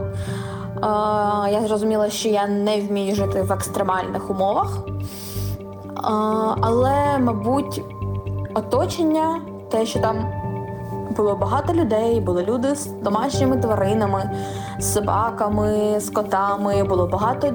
Я 1.52 1.62
зрозуміла, 1.66 2.10
що 2.10 2.28
я 2.28 2.46
не 2.46 2.80
вмію 2.80 3.14
жити 3.14 3.42
в 3.42 3.52
екстремальних 3.52 4.30
умовах. 4.30 4.78
Але, 6.60 7.18
мабуть, 7.18 7.82
оточення, 8.54 9.40
те, 9.70 9.86
що 9.86 9.98
там 9.98 10.16
було 11.16 11.36
багато 11.36 11.72
людей, 11.72 12.20
були 12.20 12.44
люди 12.44 12.74
з 12.74 12.86
домашніми 12.86 13.56
тваринами, 13.56 14.30
з 14.78 14.92
собаками, 14.92 16.00
з 16.00 16.10
котами, 16.10 16.84
було 16.84 17.06
багато 17.06 17.52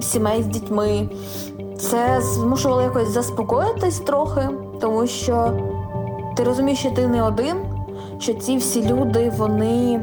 сімей 0.00 0.42
з 0.42 0.46
дітьми. 0.46 1.08
Це 1.80 2.20
змушувало 2.20 2.82
якось 2.82 3.08
заспокоїтись 3.08 3.98
трохи, 3.98 4.48
тому 4.80 5.06
що 5.06 5.52
ти 6.36 6.44
розумієш, 6.44 6.78
що 6.78 6.90
ти 6.90 7.06
не 7.06 7.22
один, 7.22 7.56
що 8.18 8.34
ці 8.34 8.56
всі 8.56 8.88
люди, 8.88 9.32
вони 9.36 10.00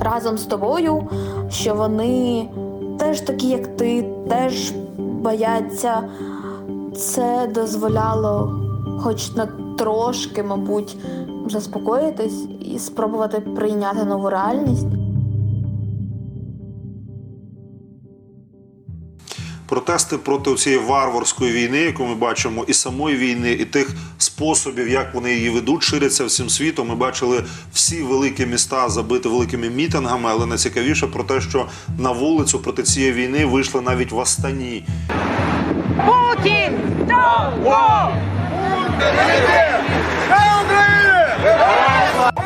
разом 0.00 0.38
з 0.38 0.44
тобою, 0.44 1.08
що 1.50 1.74
вони 1.74 2.48
теж 2.98 3.20
такі, 3.20 3.48
як 3.48 3.66
ти, 3.66 4.02
теж 4.28 4.72
бояться. 4.98 6.02
Це 6.96 7.50
дозволяло, 7.54 8.52
хоч 9.00 9.34
на 9.34 9.48
трошки, 9.78 10.42
мабуть, 10.42 10.96
заспокоїтись 11.46 12.46
і 12.60 12.78
спробувати 12.78 13.40
прийняти 13.40 14.04
нову 14.04 14.30
реальність. 14.30 14.97
Протести 19.68 20.18
проти 20.18 20.54
цієї 20.54 20.82
варварської 20.82 21.52
війни, 21.52 21.78
яку 21.78 22.04
ми 22.04 22.14
бачимо, 22.14 22.64
і 22.68 22.74
самої 22.74 23.16
війни, 23.16 23.52
і 23.52 23.64
тих 23.64 23.90
способів, 24.18 24.88
як 24.88 25.14
вони 25.14 25.34
її 25.34 25.50
ведуть, 25.50 25.82
ширяться 25.82 26.24
всім 26.24 26.50
світом. 26.50 26.88
Ми 26.88 26.94
бачили 26.94 27.44
всі 27.72 28.02
великі 28.02 28.46
міста 28.46 28.88
забити 28.88 29.28
великими 29.28 29.70
мітингами, 29.70 30.30
але 30.32 30.46
найцікавіше 30.46 31.06
про 31.06 31.24
те, 31.24 31.40
що 31.40 31.66
на 31.98 32.10
вулицю 32.10 32.58
проти 32.58 32.82
цієї 32.82 33.12
війни 33.12 33.46
вийшли 33.46 33.80
навіть 33.80 34.12
в 34.12 34.20
Астані. 34.20 34.84
Путін! 36.06 36.78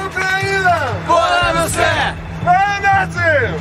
Україна! 0.06 0.88
Понад 1.06 1.66
усе! 1.66 2.14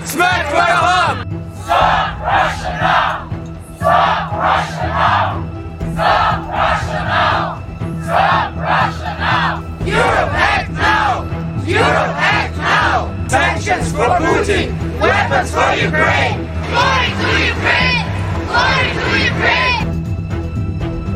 Смерть 0.06 0.52
ворогам! 0.52 1.42
Stop 1.72 2.20
Russia 2.22 2.61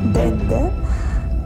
День 0.03 0.41
Д 0.49 0.71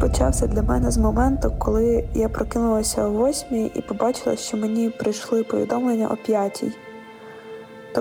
почався 0.01 0.47
для 0.47 0.61
мене 0.61 0.91
з 0.91 0.97
моменту, 0.97 1.51
коли 1.59 2.05
я 2.13 2.29
прокинулася 2.29 3.03
о 3.03 3.09
восьмій 3.09 3.71
і 3.75 3.81
побачила, 3.81 4.35
що 4.35 4.57
мені 4.57 4.89
прийшли 4.89 5.43
повідомлення 5.43 6.07
о 6.07 6.15
п'ятій. 6.25 6.71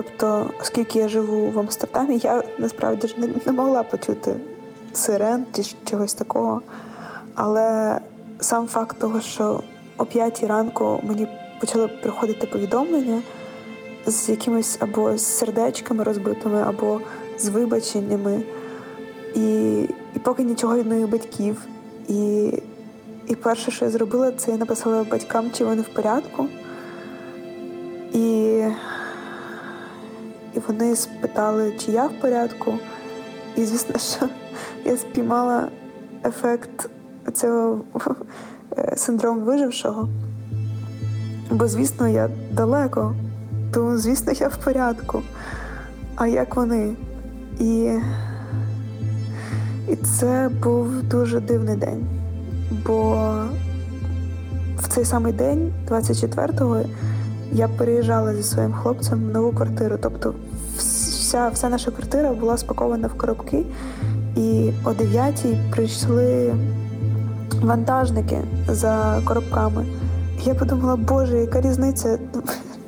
Тобто, 0.03 0.49
оскільки 0.61 0.99
я 0.99 1.07
живу 1.07 1.51
в 1.51 1.59
Амстердамі, 1.59 2.17
я 2.17 2.43
насправді 2.57 3.07
ж 3.07 3.15
не, 3.17 3.29
не 3.45 3.51
могла 3.51 3.83
почути 3.83 4.35
сирен 4.93 5.45
чи 5.55 5.63
чогось 5.89 6.13
такого. 6.13 6.61
Але 7.35 7.99
сам 8.39 8.67
факт 8.67 8.99
того, 8.99 9.21
що 9.21 9.63
о 9.97 10.05
п'ятій 10.05 10.45
ранку 10.45 10.99
мені 11.03 11.27
почали 11.59 11.87
приходити 11.87 12.47
повідомлення 12.47 13.21
з 14.05 14.29
якимись 14.29 14.77
або 14.79 15.17
з 15.17 15.25
сердечками 15.25 16.03
розбитими, 16.03 16.61
або 16.61 17.01
з 17.37 17.49
вибаченнями. 17.49 18.43
І 19.35 19.79
і 20.15 20.19
поки 20.23 20.43
нічого 20.43 20.77
від 20.77 20.87
моїх 20.87 21.09
батьків. 21.09 21.61
І 22.07 22.51
і 23.27 23.35
перше, 23.35 23.71
що 23.71 23.85
я 23.85 23.91
зробила, 23.91 24.31
це 24.31 24.51
я 24.51 24.57
написала 24.57 25.03
батькам, 25.03 25.51
чи 25.51 25.65
вони 25.65 25.81
в 25.81 25.87
порядку. 25.93 26.47
Вони 30.67 30.95
спитали, 30.95 31.73
чи 31.79 31.91
я 31.91 32.07
в 32.07 32.21
порядку. 32.21 32.73
І 33.55 33.65
звісно, 33.65 33.95
що 33.99 34.29
я 34.85 34.97
спіймала 34.97 35.67
ефект 36.25 36.89
цього 37.33 37.81
синдрому 38.95 39.41
вижившого. 39.41 40.09
Бо, 41.51 41.67
звісно, 41.67 42.07
я 42.07 42.29
далеко, 42.51 43.15
тому, 43.73 43.97
звісно, 43.97 44.33
я 44.33 44.47
в 44.47 44.57
порядку. 44.57 45.21
А 46.15 46.27
як 46.27 46.55
вони? 46.55 46.95
І 47.59 47.99
і 49.89 49.95
це 49.95 50.49
був 50.63 51.03
дуже 51.03 51.39
дивний 51.39 51.75
день, 51.75 52.05
бо 52.85 53.15
в 54.77 54.87
цей 54.87 55.05
самий 55.05 55.33
день, 55.33 55.73
24-го, 55.89 56.81
я 57.51 57.67
переїжджала 57.67 58.35
зі 58.35 58.43
своїм 58.43 58.73
хлопцем 58.73 59.25
в 59.25 59.33
нову 59.33 59.51
квартиру. 59.51 59.97
Тобто 60.01 60.33
вся 61.29 61.49
вся 61.49 61.69
наша 61.69 61.91
квартира 61.91 62.33
була 62.33 62.57
спакована 62.57 63.07
в 63.07 63.13
коробки, 63.13 63.65
і 64.35 64.71
о 64.85 64.89
9-й 64.89 65.71
прийшли 65.71 66.55
вантажники 67.61 68.37
за 68.67 69.21
коробками. 69.25 69.85
Я 70.43 70.55
подумала, 70.55 70.95
боже, 70.95 71.37
яка 71.37 71.61
різниця? 71.61 72.19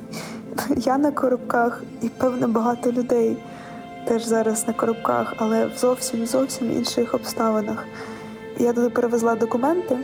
Я 0.76 0.98
на 0.98 1.10
коробках 1.10 1.82
і 2.02 2.08
певно 2.08 2.48
багато 2.48 2.92
людей 2.92 3.36
теж 4.08 4.24
зараз 4.24 4.68
на 4.68 4.74
коробках, 4.74 5.34
але 5.36 5.66
в 5.66 5.78
зовсім 5.78 6.26
зовсім 6.26 6.72
інших 6.72 7.14
обставинах. 7.14 7.84
Я 8.58 8.72
туди 8.72 8.88
перевезла 8.88 9.34
документи 9.34 9.96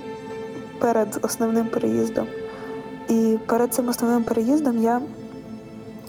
перед 0.79 1.18
основним 1.22 1.66
переїздом. 1.66 2.27
І 3.09 3.38
перед 3.46 3.74
цим 3.74 3.88
основним 3.88 4.22
переїздом 4.22 4.79
я 4.79 5.01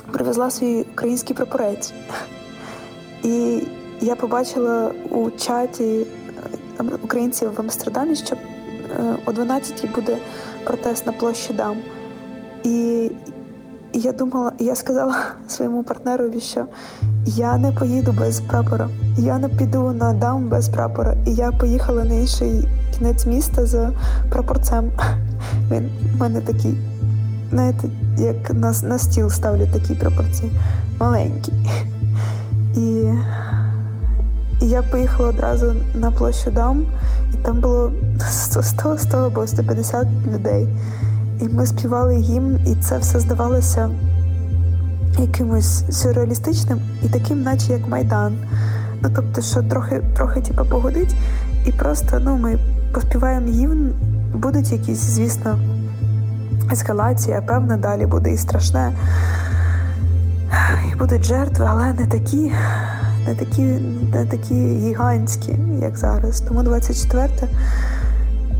привезла 0.09 0.51
свій 0.51 0.85
український 0.93 1.35
прапорець. 1.35 1.93
І 3.23 3.63
я 4.01 4.15
побачила 4.15 4.91
у 5.09 5.29
чаті 5.29 6.05
українців 7.03 7.51
в 7.57 7.61
Амстердамі, 7.61 8.15
що 8.15 8.35
о 9.25 9.31
12-й 9.31 9.87
буде 9.87 10.17
протест 10.63 11.05
на 11.05 11.11
площі 11.11 11.53
Дам. 11.53 11.77
І 12.63 13.11
я 13.93 14.11
думала, 14.11 14.51
я 14.59 14.75
сказала 14.75 15.15
своєму 15.47 15.83
партнерові, 15.83 16.39
що 16.39 16.65
я 17.25 17.57
не 17.57 17.71
поїду 17.71 18.11
без 18.19 18.41
прапора, 18.41 18.89
я 19.17 19.37
не 19.37 19.49
піду 19.49 19.91
на 19.91 20.13
дам 20.13 20.49
без 20.49 20.69
прапора. 20.69 21.15
І 21.27 21.33
я 21.33 21.51
поїхала 21.51 22.03
на 22.03 22.13
інший 22.13 22.67
кінець 22.97 23.25
міста 23.25 23.65
з 23.65 23.91
прапорцем. 24.29 24.91
Він 25.71 25.89
в 26.15 26.19
мене 26.19 26.41
такий, 26.41 26.77
знаєте, 27.49 27.87
як 28.17 28.53
на, 28.53 28.73
на 28.83 28.99
стіл 28.99 29.29
ставлять 29.29 29.71
такі 29.71 29.95
прапорці, 29.95 30.51
маленькі. 30.99 31.53
І, 32.75 33.03
і 34.61 34.69
я 34.69 34.81
поїхала 34.81 35.29
одразу 35.29 35.75
на 35.95 36.11
площу 36.11 36.51
дам, 36.51 36.85
і 37.33 37.37
там 37.37 37.59
було 37.59 37.91
100 38.29 38.97
100 38.97 39.17
або 39.17 39.47
150 39.47 40.07
людей. 40.33 40.67
І 41.41 41.43
ми 41.43 41.65
співали 41.65 42.17
гімн, 42.17 42.59
і 42.67 42.75
це 42.75 42.97
все 42.97 43.19
здавалося 43.19 43.89
якимось 45.19 45.83
сюрреалістичним 46.01 46.79
і 47.03 47.07
таким, 47.09 47.41
наче 47.41 47.73
як 47.73 47.87
Майдан. 47.87 48.37
Ну 49.01 49.09
тобто, 49.15 49.41
що 49.41 49.63
трохи 49.63 50.01
трохи 50.15 50.41
типу, 50.41 50.65
погодить, 50.65 51.15
і 51.65 51.71
просто 51.71 52.19
ну, 52.19 52.37
ми 52.37 52.59
поспіваємо 52.93 53.47
гімн, 53.47 53.91
будуть 54.33 54.71
якісь, 54.71 54.99
звісно, 54.99 55.59
ескалації, 56.71 57.35
а 57.35 57.41
певно, 57.41 57.77
далі 57.77 58.05
буде 58.05 58.33
і 58.33 58.37
страшне. 58.37 58.93
І 60.91 60.95
будуть 60.95 61.23
жертви, 61.23 61.65
але 61.69 61.93
не 61.93 62.07
такі, 62.07 62.51
не 63.27 63.35
такі, 63.35 63.61
не 64.13 64.25
такі 64.25 64.55
гігантські, 64.55 65.55
як 65.81 65.97
зараз. 65.97 66.41
Тому 66.41 66.63
24 66.63 67.29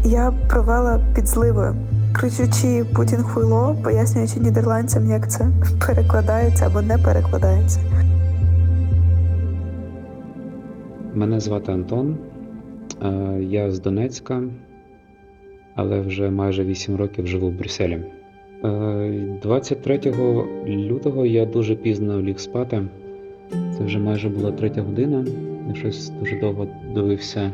я 0.03 0.33
провела 0.49 0.99
під 1.15 1.27
зливою. 1.27 1.75
кричучи 2.13 2.85
Путін 2.95 3.23
хуйло, 3.23 3.77
пояснюючи 3.83 4.39
нідерландцям, 4.39 5.09
як 5.09 5.31
це 5.31 5.47
перекладається 5.87 6.65
або 6.65 6.81
не 6.81 6.97
перекладається. 6.97 7.79
Мене 11.13 11.39
звати 11.39 11.71
Антон. 11.71 12.17
Е, 13.03 13.07
Я 13.41 13.71
з 13.71 13.79
Донецька, 13.81 14.41
але 15.79 15.99
вже 15.99 16.29
майже 16.29 16.63
8 16.63 16.95
років 16.95 17.27
живу 17.27 17.47
в 17.47 17.51
Брюсселі. 17.51 17.99
Е, 18.63 19.37
23 19.41 19.99
лютого 20.67 21.25
я 21.25 21.45
дуже 21.45 21.75
пізно 21.75 22.21
ліг 22.21 22.39
спати. 22.39 22.81
Це 23.77 23.83
вже 23.83 23.99
майже 23.99 24.29
була 24.29 24.51
третя 24.51 24.81
година. 24.81 25.25
Я 25.69 25.75
щось 25.75 26.09
дуже 26.09 26.39
довго 26.39 26.67
дивився. 26.93 27.51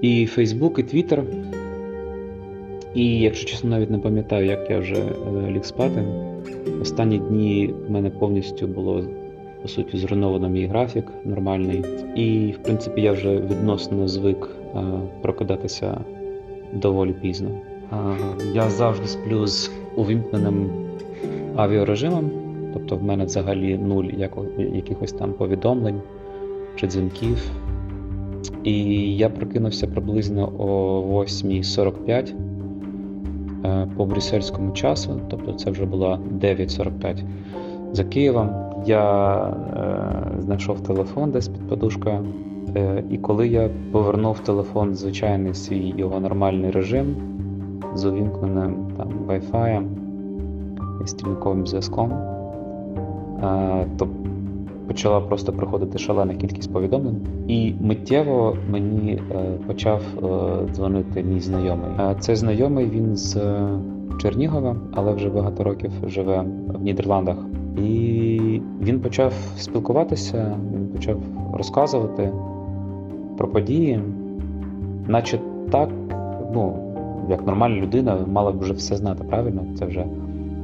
І 0.00 0.26
Фейсбук, 0.26 0.78
і 0.78 0.82
Твіттер. 0.82 1.22
І, 2.94 3.18
якщо 3.18 3.46
чесно, 3.46 3.70
навіть 3.70 3.90
не 3.90 3.98
пам'ятаю, 3.98 4.46
як 4.46 4.70
я 4.70 4.78
вже 4.78 4.94
е, 4.96 5.50
ліг 5.50 5.64
спати. 5.64 6.04
Останні 6.80 7.18
дні 7.18 7.74
в 7.88 7.90
мене 7.90 8.10
повністю 8.10 8.66
було 8.66 9.04
по 9.62 9.68
суті 9.68 9.98
зруйновано 9.98 10.48
мій 10.48 10.66
графік 10.66 11.04
нормальний. 11.24 11.84
І, 12.16 12.52
в 12.52 12.58
принципі, 12.62 13.00
я 13.00 13.12
вже 13.12 13.36
відносно 13.36 14.08
звик 14.08 14.48
е, 14.74 14.80
прокидатися 15.22 16.00
доволі 16.72 17.12
пізно. 17.12 17.48
Я 18.54 18.70
завжди 18.70 19.06
сплю 19.06 19.46
з 19.46 19.70
увімкненим 19.96 20.70
авіарежимом, 21.56 22.30
тобто 22.74 22.96
в 22.96 23.02
мене 23.02 23.24
взагалі 23.24 23.78
нуль 23.78 24.04
якихось 24.58 25.12
там 25.12 25.32
повідомлень 25.32 26.00
чи 26.76 26.86
дзвінків. 26.86 27.50
І 28.64 29.16
я 29.16 29.28
прокинувся 29.28 29.86
приблизно 29.86 30.52
о 30.58 31.22
8.45 31.22 32.34
е, 33.64 33.88
по 33.96 34.06
брюссельському 34.06 34.72
часу, 34.72 35.20
тобто 35.30 35.52
це 35.52 35.70
вже 35.70 35.84
була 35.84 36.20
9.45 36.40 37.22
за 37.92 38.04
Києвом. 38.04 38.50
Я 38.86 39.36
е, 39.48 40.40
знайшов 40.40 40.80
телефон 40.80 41.30
десь 41.30 41.48
під 41.48 41.68
подушкою, 41.68 42.26
і 43.10 43.18
коли 43.18 43.48
я 43.48 43.70
повернув 43.92 44.38
телефон 44.38 44.94
звичайний 44.94 45.54
свій 45.54 45.94
його 45.96 46.20
нормальний 46.20 46.70
режим 46.70 47.16
з 47.94 48.04
увімкненим 48.04 48.76
там 48.96 49.08
Wi-Fi 49.28 49.82
і 51.04 51.06
стрілковим 51.06 51.66
зв'язком, 51.66 52.12
е, 53.42 53.86
то 53.98 54.08
почала 54.86 55.20
просто 55.20 55.52
приходити 55.52 55.98
шалена 55.98 56.34
кількість 56.34 56.72
повідомлень, 56.72 57.20
і 57.48 57.74
миттєво 57.80 58.56
мені 58.70 59.20
е, 59.30 59.44
почав 59.66 60.02
е, 60.16 60.72
дзвонити 60.72 61.22
мій 61.22 61.40
знайомий. 61.40 61.90
Е, 62.00 62.16
Цей 62.20 62.36
знайомий 62.36 62.86
він 62.86 63.16
з 63.16 63.36
е, 63.36 63.68
Чернігова, 64.18 64.76
але 64.92 65.12
вже 65.12 65.28
багато 65.28 65.64
років 65.64 65.90
живе 66.06 66.44
в 66.66 66.82
Нідерландах. 66.82 67.36
І 67.76 68.60
він 68.80 69.00
почав 69.00 69.32
спілкуватися, 69.56 70.56
він 70.74 70.88
почав 70.88 71.16
розказувати 71.54 72.32
про 73.42 73.50
події, 73.50 74.00
наче 75.08 75.38
так, 75.70 75.88
ну, 76.54 76.76
як 77.30 77.46
нормальна 77.46 77.82
людина, 77.82 78.16
мала 78.32 78.52
б 78.52 78.58
вже 78.58 78.72
все 78.72 78.96
знати, 78.96 79.24
правильно? 79.24 79.64
Це 79.78 79.86
вже 79.86 80.04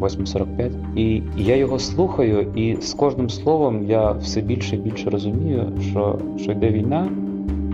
8.45. 0.00 0.70
І 0.96 1.22
я 1.36 1.56
його 1.56 1.78
слухаю, 1.78 2.46
і 2.54 2.76
з 2.80 2.94
кожним 2.94 3.30
словом 3.30 3.84
я 3.84 4.10
все 4.10 4.40
більше 4.40 4.76
і 4.76 4.78
більше 4.78 5.10
розумію, 5.10 5.72
що, 5.80 6.18
що 6.36 6.52
йде 6.52 6.70
війна. 6.70 7.08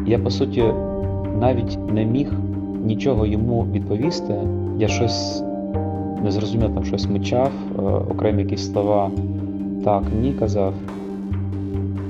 Я, 0.07 0.19
по 0.19 0.31
суті, 0.31 0.65
навіть 1.41 1.79
не 1.93 2.05
міг 2.05 2.33
нічого 2.85 3.27
йому 3.27 3.67
відповісти. 3.73 4.35
Я 4.79 4.89
щось 4.89 5.43
не 6.25 6.31
зрозумів, 6.31 6.75
там 6.75 6.85
щось 6.85 7.09
мичав, 7.09 7.51
е, 7.79 7.83
окремі 7.83 8.43
якісь 8.43 8.73
слова 8.73 9.11
так, 9.85 10.03
ні 10.23 10.33
казав. 10.33 10.75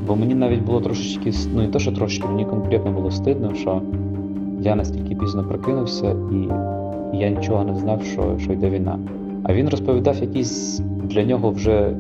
Бо 0.07 0.17
мені 0.17 0.35
навіть 0.35 0.63
було 0.63 0.81
трошечки, 0.81 1.33
ну 1.55 1.63
не 1.63 1.69
то, 1.69 1.79
що 1.79 1.93
трошечки, 1.93 2.29
мені 2.29 2.45
конкретно 2.45 2.93
було 2.93 3.11
стидно, 3.11 3.55
що 3.55 3.83
я 4.61 4.75
настільки 4.75 5.15
пізно 5.15 5.45
прокинувся 5.45 6.17
і 6.33 6.49
я 7.19 7.31
нічого 7.31 7.65
не 7.65 7.77
знав, 7.77 8.03
що, 8.03 8.39
що 8.39 8.53
йде 8.53 8.71
війна. 8.71 8.99
А 9.45 9.55
він 9.55 9.69
розповідав 9.69 10.21
якісь 10.21 10.83
для 11.05 11.25
нього 11.25 11.51
вже 11.51 11.97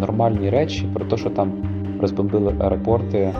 нормальні 0.00 0.50
речі 0.50 0.86
про 0.94 1.04
те, 1.04 1.16
що 1.16 1.30
там 1.30 1.52
розбомбили 2.00 2.54
аеропорти 2.58 3.32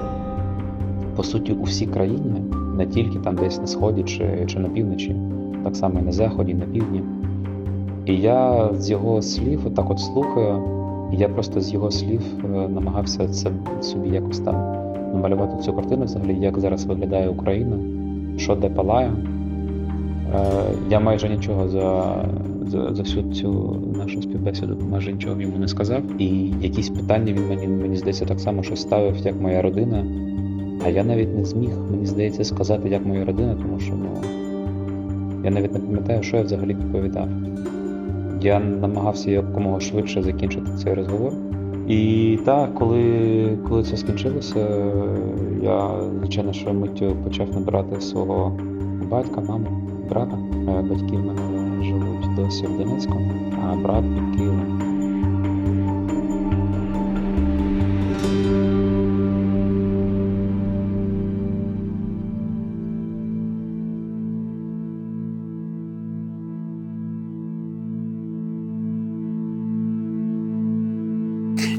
по 1.16 1.22
суті 1.22 1.52
у 1.52 1.62
всій 1.62 1.86
країні, 1.86 2.42
не 2.76 2.86
тільки 2.86 3.18
там 3.18 3.36
десь 3.36 3.60
на 3.60 3.66
сході 3.66 4.02
чи, 4.02 4.44
чи 4.46 4.58
на 4.58 4.68
півночі, 4.68 5.16
так 5.64 5.76
само 5.76 5.98
і 6.00 6.02
на 6.02 6.12
заході, 6.12 6.52
і 6.52 6.54
на 6.54 6.64
півдні. 6.64 7.02
І 8.06 8.16
я 8.16 8.70
з 8.74 8.90
його 8.90 9.22
слів 9.22 9.60
отак 9.66 9.90
от 9.90 10.00
слухаю, 10.00 10.62
і 11.12 11.16
я 11.16 11.28
просто 11.28 11.60
з 11.60 11.72
його 11.72 11.90
слів 11.90 12.22
е, 12.44 12.48
намагався 12.48 13.28
це 13.28 13.50
собі 13.80 14.08
якось 14.08 14.40
там 14.40 14.54
намалювати 15.14 15.62
цю 15.62 15.72
картину 15.72 16.04
взагалі, 16.04 16.36
як 16.40 16.58
зараз 16.58 16.84
виглядає 16.84 17.28
Україна, 17.28 17.78
що 18.36 18.54
де 18.54 18.68
палає. 18.68 19.12
Е, 20.34 20.40
Я 20.90 21.00
майже 21.00 21.28
нічого 21.28 21.68
за, 21.68 22.14
за, 22.66 22.94
за 22.94 23.02
всю 23.02 23.32
цю 23.32 23.76
нашу 23.98 24.22
співбесіду 24.22 24.76
майже 24.90 25.12
нічого 25.12 25.40
йому 25.40 25.58
не 25.58 25.68
сказав. 25.68 26.02
І 26.18 26.52
якісь 26.60 26.88
питання 26.88 27.32
він 27.32 27.48
мені, 27.48 27.66
мені 27.66 27.96
здається, 27.96 28.24
так 28.24 28.40
само 28.40 28.62
щось 28.62 28.80
ставив, 28.80 29.16
як 29.16 29.40
моя 29.40 29.62
родина. 29.62 30.04
А 30.84 30.88
я 30.88 31.04
навіть 31.04 31.36
не 31.36 31.44
зміг, 31.44 31.70
мені 31.90 32.06
здається, 32.06 32.44
сказати, 32.44 32.88
як 32.88 33.06
моя 33.06 33.24
родина, 33.24 33.54
тому 33.54 33.80
що 33.80 33.94
ну, 33.94 34.08
я 35.44 35.50
навіть 35.50 35.72
не 35.72 35.78
пам'ятаю, 35.78 36.22
що 36.22 36.36
я 36.36 36.42
взагалі 36.42 36.74
відповідав. 36.74 37.28
Я 38.46 38.60
намагався 38.60 39.30
якомога 39.30 39.80
швидше 39.80 40.22
закінчити 40.22 40.70
цей 40.82 40.94
розговор. 40.94 41.32
І 41.88 42.38
так, 42.44 42.74
коли, 42.74 43.58
коли 43.68 43.82
це 43.82 43.96
скінчилося, 43.96 44.68
я, 45.62 45.90
звичайно, 46.18 46.52
що 46.52 46.74
миттю 46.74 47.16
почав 47.24 47.50
набирати 47.54 48.00
свого 48.00 48.58
батька, 49.10 49.40
маму, 49.40 49.66
брата. 50.10 50.38
Е, 50.68 50.82
Батьки 50.82 51.16
в 51.16 51.26
мене 51.26 51.40
живуть 51.84 52.34
досі 52.36 52.66
в 52.66 52.78
Донецьку, 52.78 53.18
а 53.62 53.76
брат 53.76 54.04
під 54.14 54.36
Києвом. 54.36 54.95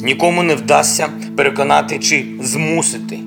Нікому 0.07 0.43
не 0.43 0.55
вдасться 0.55 1.09
переконати 1.37 1.99
чи 1.99 2.25
змусити 2.41 3.19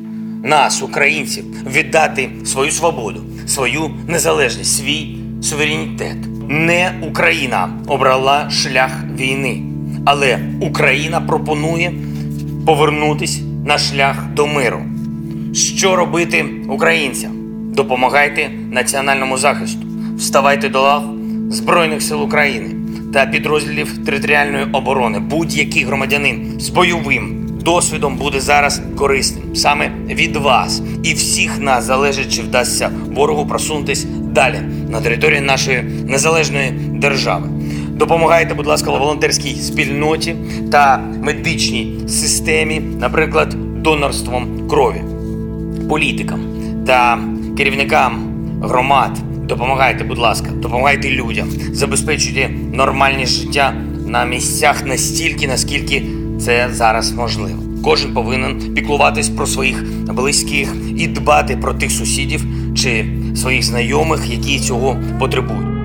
нас, 0.45 0.83
українців, 0.83 1.45
віддати 1.67 2.31
свою 2.45 2.71
свободу, 2.71 3.23
свою 3.47 3.91
незалежність, 4.09 4.77
свій 4.77 5.17
суверенітет. 5.43 6.17
Не 6.49 6.93
Україна 7.03 7.69
обрала 7.87 8.51
шлях 8.51 8.91
війни, 9.19 9.63
але 10.05 10.39
Україна 10.61 11.21
пропонує 11.21 11.93
повернутись 12.67 13.41
на 13.67 13.79
шлях 13.79 14.27
до 14.35 14.47
миру. 14.47 14.83
Що 15.55 15.97
робити 15.97 16.45
українцям? 16.69 17.33
Допомагайте 17.75 18.51
національному 18.71 19.39
захисту, 19.39 19.87
вставайте 20.19 20.69
до 20.69 20.81
лав 20.83 21.05
Збройних 21.51 22.03
сил 22.03 22.23
України 22.23 22.80
та 23.13 23.27
підрозділів 23.27 24.05
територіальної 24.05 24.65
оборони. 24.73 25.19
Будь-який 25.19 25.85
громадянин 25.85 26.61
з 26.61 26.69
бойовим 26.69 27.47
досвідом 27.63 28.17
буде 28.17 28.41
зараз 28.41 28.83
корисним 28.97 29.57
саме 29.57 29.91
від 30.09 30.37
вас 30.37 30.83
і 31.03 31.15
всіх 31.15 31.59
нас 31.59 31.85
залежить, 31.85 32.35
чи 32.35 32.43
вдасться 32.43 32.91
ворогу 33.15 33.47
просунутись 33.47 34.05
далі 34.21 34.61
на 34.89 35.01
території 35.01 35.41
нашої 35.41 35.83
незалежної 35.83 36.71
держави. 36.95 37.49
Допомагайте, 37.89 38.55
будь 38.55 38.67
ласка, 38.67 38.91
волонтерській 38.91 39.55
спільноті 39.55 40.37
та 40.73 40.99
медичній 41.23 42.09
системі, 42.09 42.81
наприклад, 42.81 43.57
донорством 43.83 44.69
крові 44.69 45.03
політикам 45.89 46.41
та 46.87 47.19
керівникам 47.57 48.33
громад. 48.63 49.30
Допомагайте, 49.51 50.05
будь 50.05 50.19
ласка, 50.19 50.51
допомагайте 50.51 51.11
людям, 51.11 51.49
забезпечуйте 51.73 52.49
нормальне 52.73 53.27
життя 53.27 53.75
на 54.07 54.25
місцях 54.25 54.87
настільки, 54.87 55.49
наскільки 55.49 56.03
це 56.41 56.69
зараз 56.73 57.13
можливо. 57.13 57.63
Кожен 57.85 58.15
повинен 58.15 58.75
піклуватись 58.75 59.29
про 59.29 59.47
своїх 59.47 59.85
близьких 60.15 60.75
і 60.97 61.07
дбати 61.07 61.57
про 61.57 61.75
тих 61.75 61.91
сусідів 61.91 62.45
чи 62.77 63.07
своїх 63.35 63.63
знайомих, 63.63 64.31
які 64.31 64.61
цього 64.61 64.97
потребують. 65.19 65.80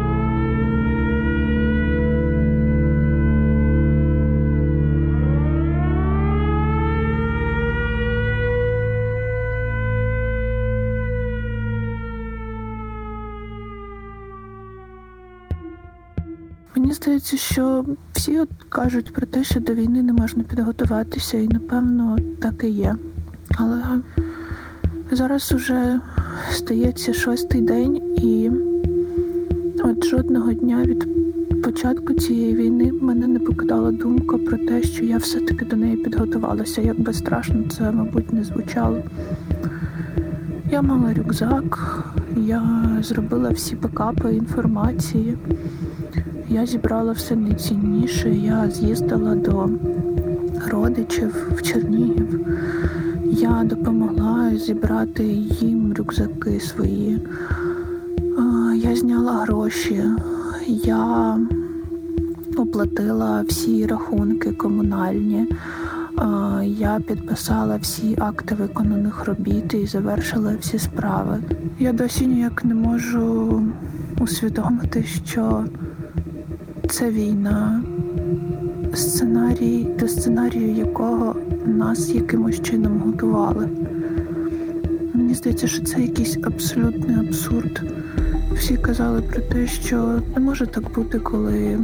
Мені 16.77 16.93
здається, 16.93 17.37
що 17.37 17.85
всі 18.13 18.39
от 18.39 18.49
кажуть 18.69 19.13
про 19.13 19.25
те, 19.25 19.43
що 19.43 19.59
до 19.59 19.73
війни 19.73 20.03
не 20.03 20.13
можна 20.13 20.43
підготуватися, 20.43 21.37
і 21.37 21.47
напевно 21.47 22.17
так 22.41 22.63
і 22.63 22.69
є. 22.69 22.95
Але 23.57 23.83
зараз 25.11 25.51
уже 25.51 25.99
стається 26.51 27.13
шостий 27.13 27.61
день, 27.61 27.95
і 28.17 28.51
от 29.83 30.05
жодного 30.05 30.53
дня 30.53 30.83
від 30.83 31.07
початку 31.63 32.13
цієї 32.13 32.55
війни 32.55 32.91
мене 32.91 33.27
не 33.27 33.39
покидала 33.39 33.91
думка 33.91 34.37
про 34.37 34.57
те, 34.57 34.83
що 34.83 35.05
я 35.05 35.17
все-таки 35.17 35.65
до 35.65 35.75
неї 35.75 35.97
підготувалася. 35.97 36.81
Як 36.81 36.99
би 36.99 37.13
страшно 37.13 37.63
це, 37.69 37.91
мабуть, 37.91 38.33
не 38.33 38.43
звучало. 38.43 39.03
Я 40.71 40.81
мала 40.81 41.13
рюкзак, 41.13 42.03
я 42.37 42.87
зробила 43.01 43.49
всі 43.49 43.75
бекапи 43.75 44.35
інформації. 44.35 45.37
Я 46.49 46.65
зібрала 46.65 47.11
все 47.11 47.35
найцінніше. 47.35 48.29
Я 48.29 48.69
з'їздила 48.69 49.35
до 49.35 49.69
родичів 50.67 51.47
в 51.55 51.61
Чернігів. 51.61 52.47
Я 53.23 53.63
допомогла 53.63 54.55
зібрати 54.55 55.23
їм 55.23 55.93
рюкзаки 55.93 56.59
свої. 56.59 57.27
Я 58.75 58.95
зняла 58.95 59.33
гроші. 59.33 60.03
Я 60.67 61.37
оплатила 62.57 63.41
всі 63.47 63.85
рахунки 63.85 64.51
комунальні. 64.51 65.47
Я 66.63 67.01
підписала 67.07 67.77
всі 67.77 68.15
акти 68.19 68.55
виконаних 68.55 69.25
робіт 69.25 69.73
і 69.73 69.85
завершила 69.85 70.55
всі 70.59 70.79
справи. 70.79 71.39
Я 71.79 71.93
досі 71.93 72.27
ніяк 72.27 72.65
не 72.65 72.73
можу 72.73 73.61
усвідомити, 74.19 75.03
що 75.03 75.65
це 76.85 77.09
війна, 77.09 77.83
сценарій, 78.93 79.87
до 79.99 80.07
сценарію 80.07 80.71
якого 80.71 81.35
нас 81.65 82.09
якимось 82.09 82.61
чином 82.61 82.99
готували. 83.05 83.69
Мені 85.13 85.33
здається, 85.33 85.67
що 85.67 85.83
це 85.83 86.01
якийсь 86.01 86.37
абсолютний 86.43 87.17
абсурд. 87.27 87.81
Всі 88.53 88.77
казали 88.77 89.21
про 89.21 89.41
те, 89.41 89.67
що 89.67 90.21
не 90.35 90.41
може 90.41 90.67
так 90.67 90.93
бути, 90.93 91.19
коли 91.19 91.79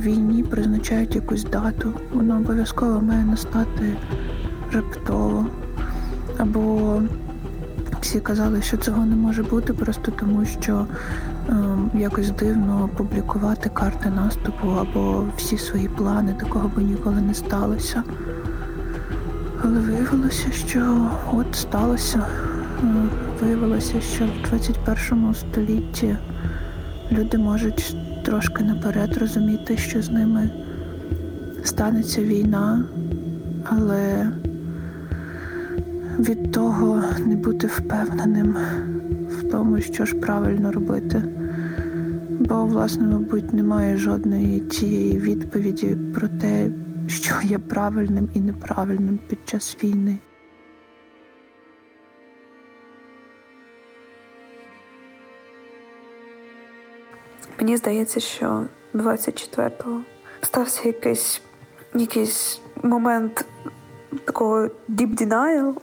війні 0.00 0.42
призначають 0.42 1.14
якусь 1.14 1.44
дату. 1.44 1.92
Вона 2.12 2.36
обов'язково 2.36 3.00
має 3.00 3.24
настати 3.24 3.96
раптово. 4.72 5.46
Або 6.38 7.02
всі 8.00 8.20
казали, 8.20 8.62
що 8.62 8.76
цього 8.76 9.06
не 9.06 9.16
може 9.16 9.42
бути, 9.42 9.72
просто 9.72 10.12
тому 10.20 10.44
що 10.44 10.86
якось 11.94 12.30
дивно 12.30 12.90
публікувати 12.96 13.68
карти 13.68 14.10
наступу 14.10 14.68
або 14.68 15.24
всі 15.36 15.58
свої 15.58 15.88
плани, 15.88 16.34
такого 16.40 16.70
би 16.76 16.82
ніколи 16.82 17.20
не 17.20 17.34
сталося. 17.34 18.02
Але 19.64 19.80
виявилося, 19.80 20.52
що 20.52 21.10
от 21.32 21.54
сталося. 21.54 22.26
Е, 22.82 22.86
виявилося, 23.40 24.00
що 24.00 24.24
в 24.24 24.48
21 24.50 25.34
столітті 25.34 26.16
люди 27.12 27.38
можуть 27.38 27.96
трошки 28.24 28.64
наперед 28.64 29.16
розуміти, 29.16 29.76
що 29.76 30.02
з 30.02 30.10
ними 30.10 30.50
станеться 31.64 32.22
війна, 32.22 32.84
але 33.64 34.32
від 36.18 36.52
того 36.52 37.02
не 37.26 37.36
бути 37.36 37.66
впевненим 37.66 38.56
в 39.28 39.50
тому, 39.50 39.80
що 39.80 40.04
ж 40.04 40.14
правильно 40.14 40.72
робити. 40.72 41.22
Бо, 42.50 42.64
власне, 42.64 43.06
мабуть, 43.06 43.52
немає 43.52 43.96
жодної 43.96 44.60
цієї 44.60 45.18
відповіді 45.18 45.96
про 46.14 46.28
те, 46.28 46.70
що 47.08 47.34
є 47.42 47.58
правильним 47.58 48.28
і 48.34 48.40
неправильним 48.40 49.18
під 49.28 49.38
час 49.44 49.76
війни. 49.84 50.18
Мені 57.60 57.76
здається, 57.76 58.20
що 58.20 58.66
24-го 58.94 60.00
стався 60.42 60.88
якийсь 60.88 61.42
якийсь 61.94 62.60
момент 62.82 63.46
такого 64.24 64.58
deep 64.88 65.14
denial, 65.14 65.74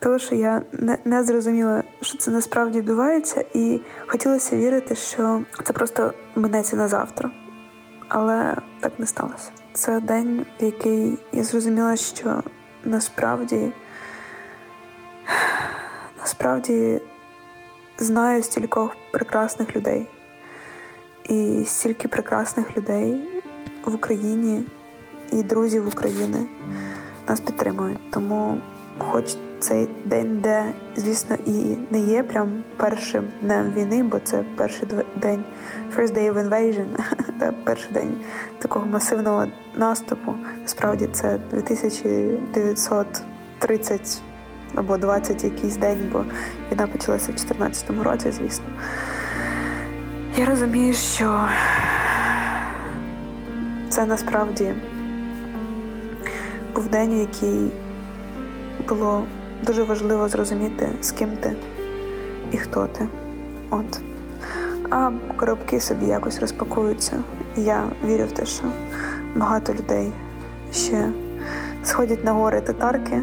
того, 0.00 0.18
що 0.18 0.34
я 0.34 0.62
не, 0.72 0.98
не 1.04 1.24
зрозуміла, 1.24 1.82
що 2.00 2.18
це 2.18 2.30
насправді 2.30 2.78
відбувається, 2.78 3.44
і 3.54 3.80
хотілося 4.06 4.56
вірити, 4.56 4.94
що 4.94 5.42
це 5.64 5.72
просто 5.72 6.12
минеться 6.34 6.76
на 6.76 6.88
завтра. 6.88 7.30
Але 8.08 8.56
так 8.80 8.92
не 8.98 9.06
сталося. 9.06 9.50
Це 9.72 10.00
день, 10.00 10.46
в 10.60 10.64
який 10.64 11.18
я 11.32 11.44
зрозуміла, 11.44 11.96
що 11.96 12.42
насправді 12.84 13.72
насправді 16.20 17.00
знаю 17.98 18.42
стількох 18.42 18.96
прекрасних 19.12 19.76
людей. 19.76 20.06
І 21.28 21.64
стільки 21.66 22.08
прекрасних 22.08 22.76
людей 22.76 23.42
в 23.84 23.94
Україні 23.94 24.64
і 25.32 25.42
друзів 25.42 25.88
України 25.88 26.46
нас 27.28 27.40
підтримують. 27.40 28.10
Тому, 28.10 28.58
хоч 28.98 29.36
цей 29.60 29.88
день, 30.04 30.40
де, 30.42 30.72
звісно, 30.96 31.36
і 31.46 31.76
не 31.90 32.00
є 32.00 32.22
прям 32.22 32.64
першим 32.76 33.24
днем 33.42 33.72
війни, 33.76 34.02
бо 34.02 34.18
це 34.18 34.44
перший 34.56 34.88
день 35.16 35.44
first 35.96 36.14
day 36.14 36.32
of 36.32 36.48
invasion, 36.48 36.86
перший 37.64 37.92
день 37.92 38.14
такого 38.58 38.86
масивного 38.86 39.46
наступу. 39.74 40.34
Насправді 40.62 41.08
це 41.12 41.38
2930 41.50 44.22
або 44.74 44.96
20 44.96 45.44
якийсь 45.44 45.76
день, 45.76 46.08
бо 46.12 46.24
війна 46.72 46.86
почалася 46.86 47.32
в 47.32 47.34
2014 47.34 47.90
році, 48.04 48.30
звісно. 48.30 48.64
Я 50.36 50.46
розумію, 50.46 50.94
що 50.94 51.48
це 53.88 54.06
насправді 54.06 54.74
був 56.74 56.88
день, 56.88 57.20
який 57.20 57.70
було 58.88 59.24
дуже 59.66 59.82
важливо 59.82 60.28
зрозуміти, 60.28 60.88
з 61.00 61.10
ким 61.10 61.30
ти 61.40 61.56
і 62.52 62.56
хто 62.56 62.86
ти. 62.86 63.08
От. 63.70 64.00
А 64.90 65.10
коробки 65.36 65.80
собі 65.80 66.06
якось 66.06 66.40
розпакуються. 66.40 67.16
Я 67.56 67.82
вірю 68.04 68.24
в 68.24 68.32
те, 68.32 68.46
що 68.46 68.64
багато 69.36 69.74
людей 69.74 70.12
ще 70.72 71.08
сходять 71.82 72.24
на 72.24 72.32
гори 72.32 72.60
татарки, 72.60 73.22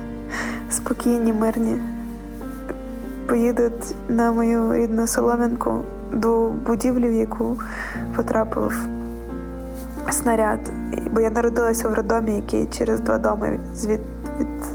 спокійні, 0.70 1.32
мирні, 1.32 1.76
поїдуть 3.28 3.94
на 4.08 4.32
мою 4.32 4.74
рідну 4.74 5.06
солом'янку 5.06 5.84
до 6.12 6.48
будівлі, 6.48 7.08
в 7.08 7.12
яку 7.12 7.58
потрапив 8.16 8.88
снаряд. 10.10 10.60
Бо 11.12 11.20
я 11.20 11.30
народилася 11.30 11.88
в 11.88 11.94
роддомі, 11.94 12.36
який 12.36 12.66
через 12.66 13.00
два 13.00 13.18
доми 13.18 13.60
від, 13.86 14.00
від 14.40 14.73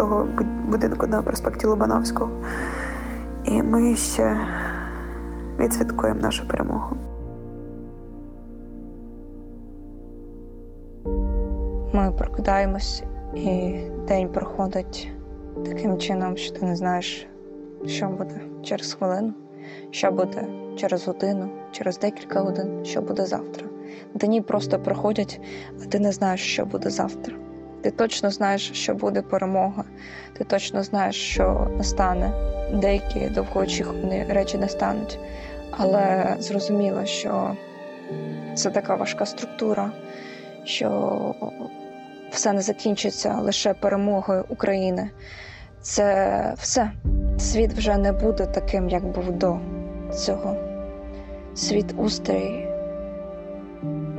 того 0.00 0.28
будинку 0.68 1.06
на 1.06 1.22
проспекті 1.22 1.66
Лобановського. 1.66 2.30
І 3.44 3.62
ми 3.62 3.96
ще 3.96 4.36
відсвяткуємо 5.58 6.20
нашу 6.20 6.48
перемогу. 6.48 6.96
Ми 11.92 12.12
прокидаємось, 12.18 13.02
і 13.34 13.74
день 14.08 14.28
проходить 14.28 15.12
таким 15.64 15.98
чином, 15.98 16.36
що 16.36 16.54
ти 16.54 16.66
не 16.66 16.76
знаєш, 16.76 17.26
що 17.86 18.08
буде 18.08 18.40
через 18.62 18.92
хвилину 18.92 19.32
що 19.90 20.10
буде 20.10 20.46
через 20.76 21.06
годину, 21.06 21.48
через 21.72 21.98
декілька 21.98 22.40
годин, 22.40 22.84
що 22.84 23.02
буде 23.02 23.26
завтра. 23.26 23.66
Дні 24.14 24.40
просто 24.40 24.78
проходять, 24.78 25.40
а 25.82 25.86
ти 25.86 25.98
не 25.98 26.12
знаєш, 26.12 26.40
що 26.40 26.64
буде 26.64 26.90
завтра. 26.90 27.34
Ти 27.82 27.90
точно 27.90 28.30
знаєш, 28.30 28.70
що 28.72 28.94
буде 28.94 29.22
перемога, 29.22 29.84
ти 30.32 30.44
точно 30.44 30.82
знаєш, 30.82 31.16
що 31.16 31.70
настане. 31.76 32.32
Деякі 32.72 33.20
довгоочікувані 33.20 34.24
речі 34.28 34.58
не 34.58 34.68
стануть. 34.68 35.18
Але 35.70 36.36
зрозуміло, 36.38 37.06
що 37.06 37.56
це 38.54 38.70
така 38.70 38.94
важка 38.94 39.26
структура, 39.26 39.90
що 40.64 41.34
все 42.30 42.52
не 42.52 42.60
закінчиться 42.60 43.34
лише 43.34 43.74
перемогою 43.74 44.44
України. 44.48 45.10
Це 45.82 46.54
все. 46.58 46.90
Світ 47.38 47.72
вже 47.72 47.96
не 47.96 48.12
буде 48.12 48.46
таким, 48.46 48.88
як 48.88 49.04
був 49.04 49.32
до 49.32 49.58
цього. 50.14 50.56
Світ 51.54 51.94
устрій 51.96 52.69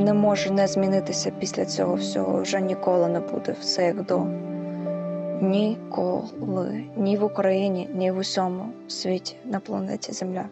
не 0.02 0.14
може 0.14 0.52
не 0.52 0.68
змінитися 0.68 1.32
після 1.40 1.66
цього 1.66 1.96
всього. 1.96 2.42
Вже 2.42 2.62
ніколи 2.62 3.08
не 3.08 3.20
буде 3.20 3.56
все 3.62 3.86
як 3.86 4.06
до. 4.06 4.26
Ніколи. 5.42 6.84
Ні 6.98 7.18
в 7.18 7.24
Україні, 7.24 7.90
ні 7.94 8.12
в 8.12 8.18
усьому 8.18 8.66
світі 8.88 9.36
на 9.46 9.60
планеті 9.60 10.12
Земля. 10.12 10.46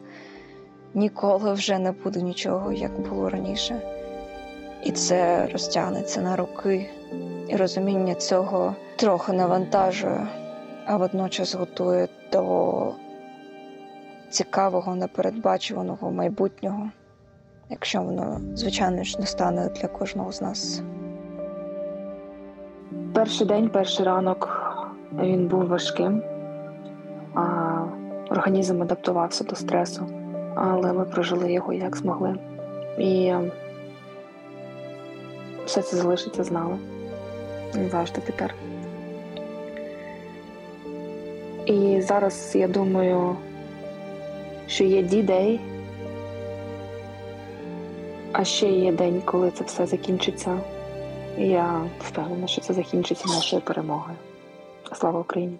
ніколи 0.93 1.53
вже 1.53 1.79
не 1.79 1.91
буде 1.91 2.21
нічого, 2.21 2.71
як 2.71 2.99
було 3.09 3.29
раніше. 3.29 3.81
І 4.83 4.91
це 4.91 5.47
розтягнеться 5.47 6.21
на 6.21 6.35
роки, 6.35 6.89
і 7.47 7.55
розуміння 7.55 8.15
цього 8.15 8.75
трохи 8.95 9.33
навантажує, 9.33 10.27
а 10.85 10.97
водночас 10.97 11.55
готує 11.55 12.07
до 12.31 12.93
цікавого, 14.29 14.95
непередбачуваного 14.95 16.11
майбутнього, 16.11 16.89
якщо 17.69 18.01
воно, 18.01 18.41
звичайно 18.55 19.03
ж, 19.03 19.19
не 19.19 19.25
стане 19.25 19.69
для 19.69 19.87
кожного 19.87 20.31
з 20.31 20.41
нас. 20.41 20.81
Перший 23.13 23.47
день, 23.47 23.69
перший 23.69 24.05
ранок 24.05 24.49
він 25.13 25.47
був 25.47 25.67
важким. 25.67 26.23
А, 27.33 27.85
Організм 28.29 28.81
адаптувався 28.81 29.43
до 29.43 29.55
стресу, 29.55 30.05
але 30.55 30.93
ми 30.93 31.05
прожили 31.05 31.51
його 31.51 31.73
як 31.73 31.97
змогли. 31.97 32.35
І 32.97 33.33
все 35.65 35.81
це 35.81 35.97
залишиться 35.97 36.43
з 36.43 36.51
нами. 36.51 36.77
Завжди 37.91 38.21
тепер. 38.21 38.55
І 41.65 42.01
зараз 42.01 42.51
я 42.55 42.67
думаю, 42.67 43.35
що 44.67 44.83
є 44.83 45.01
D-Day, 45.01 45.59
а 48.31 48.43
ще 48.43 48.71
є 48.71 48.91
день, 48.91 49.21
коли 49.25 49.51
це 49.51 49.63
все 49.63 49.85
закінчиться. 49.85 50.57
І 51.37 51.47
я 51.47 51.81
впевнена, 51.99 52.47
що 52.47 52.61
це 52.61 52.73
закінчиться 52.73 53.27
нашою 53.27 53.61
перемогою. 53.61 54.15
Слава 54.93 55.19
Україні! 55.19 55.57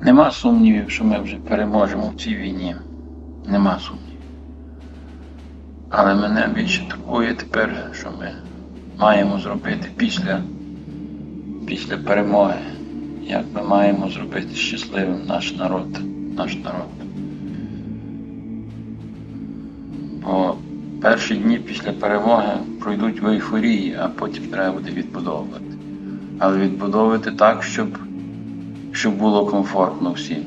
Нема 0.00 0.30
сумнівів, 0.30 0.90
що 0.90 1.04
ми 1.04 1.20
вже 1.20 1.36
переможемо 1.36 2.12
в 2.16 2.20
цій 2.20 2.34
війні. 2.34 2.76
Нема 3.46 3.78
сумнівів. 3.78 4.08
Але 5.90 6.14
мене 6.14 6.48
більше 6.54 6.88
турбує 6.88 7.34
тепер, 7.34 7.90
що 7.92 8.10
ми 8.10 8.32
маємо 8.98 9.38
зробити 9.38 9.90
після, 9.96 10.42
після 11.66 11.96
перемоги. 11.96 12.60
Як 13.22 13.44
ми 13.54 13.62
маємо 13.62 14.08
зробити 14.10 14.54
щасливим 14.54 15.26
наш 15.26 15.56
народ, 15.56 15.98
наш 16.36 16.56
народ. 16.56 17.07
Бо 20.28 20.54
перші 21.02 21.34
дні 21.34 21.58
після 21.58 21.92
перемоги 21.92 22.52
пройдуть 22.80 23.20
в 23.20 23.26
ейфорії, 23.26 23.96
а 24.00 24.08
потім 24.08 24.44
треба 24.44 24.72
буде 24.72 24.90
відбудовувати. 24.90 25.64
Але 26.38 26.58
відбудовувати 26.58 27.32
так, 27.32 27.62
щоб, 27.62 27.88
щоб 28.92 29.14
було 29.14 29.46
комфортно 29.46 30.12
всім. 30.12 30.44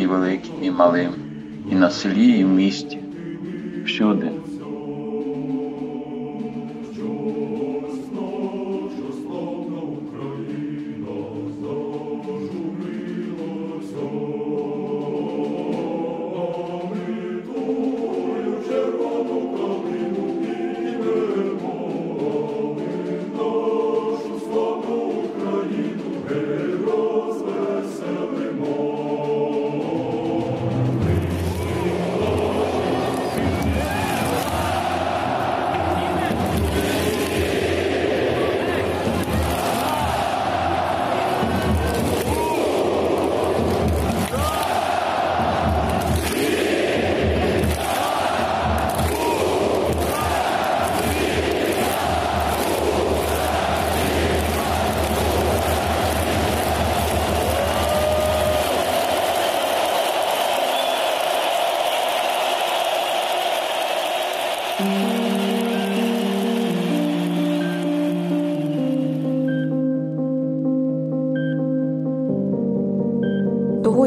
І 0.00 0.06
великим, 0.06 0.52
і 0.62 0.70
малим, 0.70 1.10
і 1.72 1.74
на 1.74 1.90
селі, 1.90 2.28
і 2.38 2.44
в 2.44 2.48
місті, 2.48 2.98
всюди. 3.86 4.30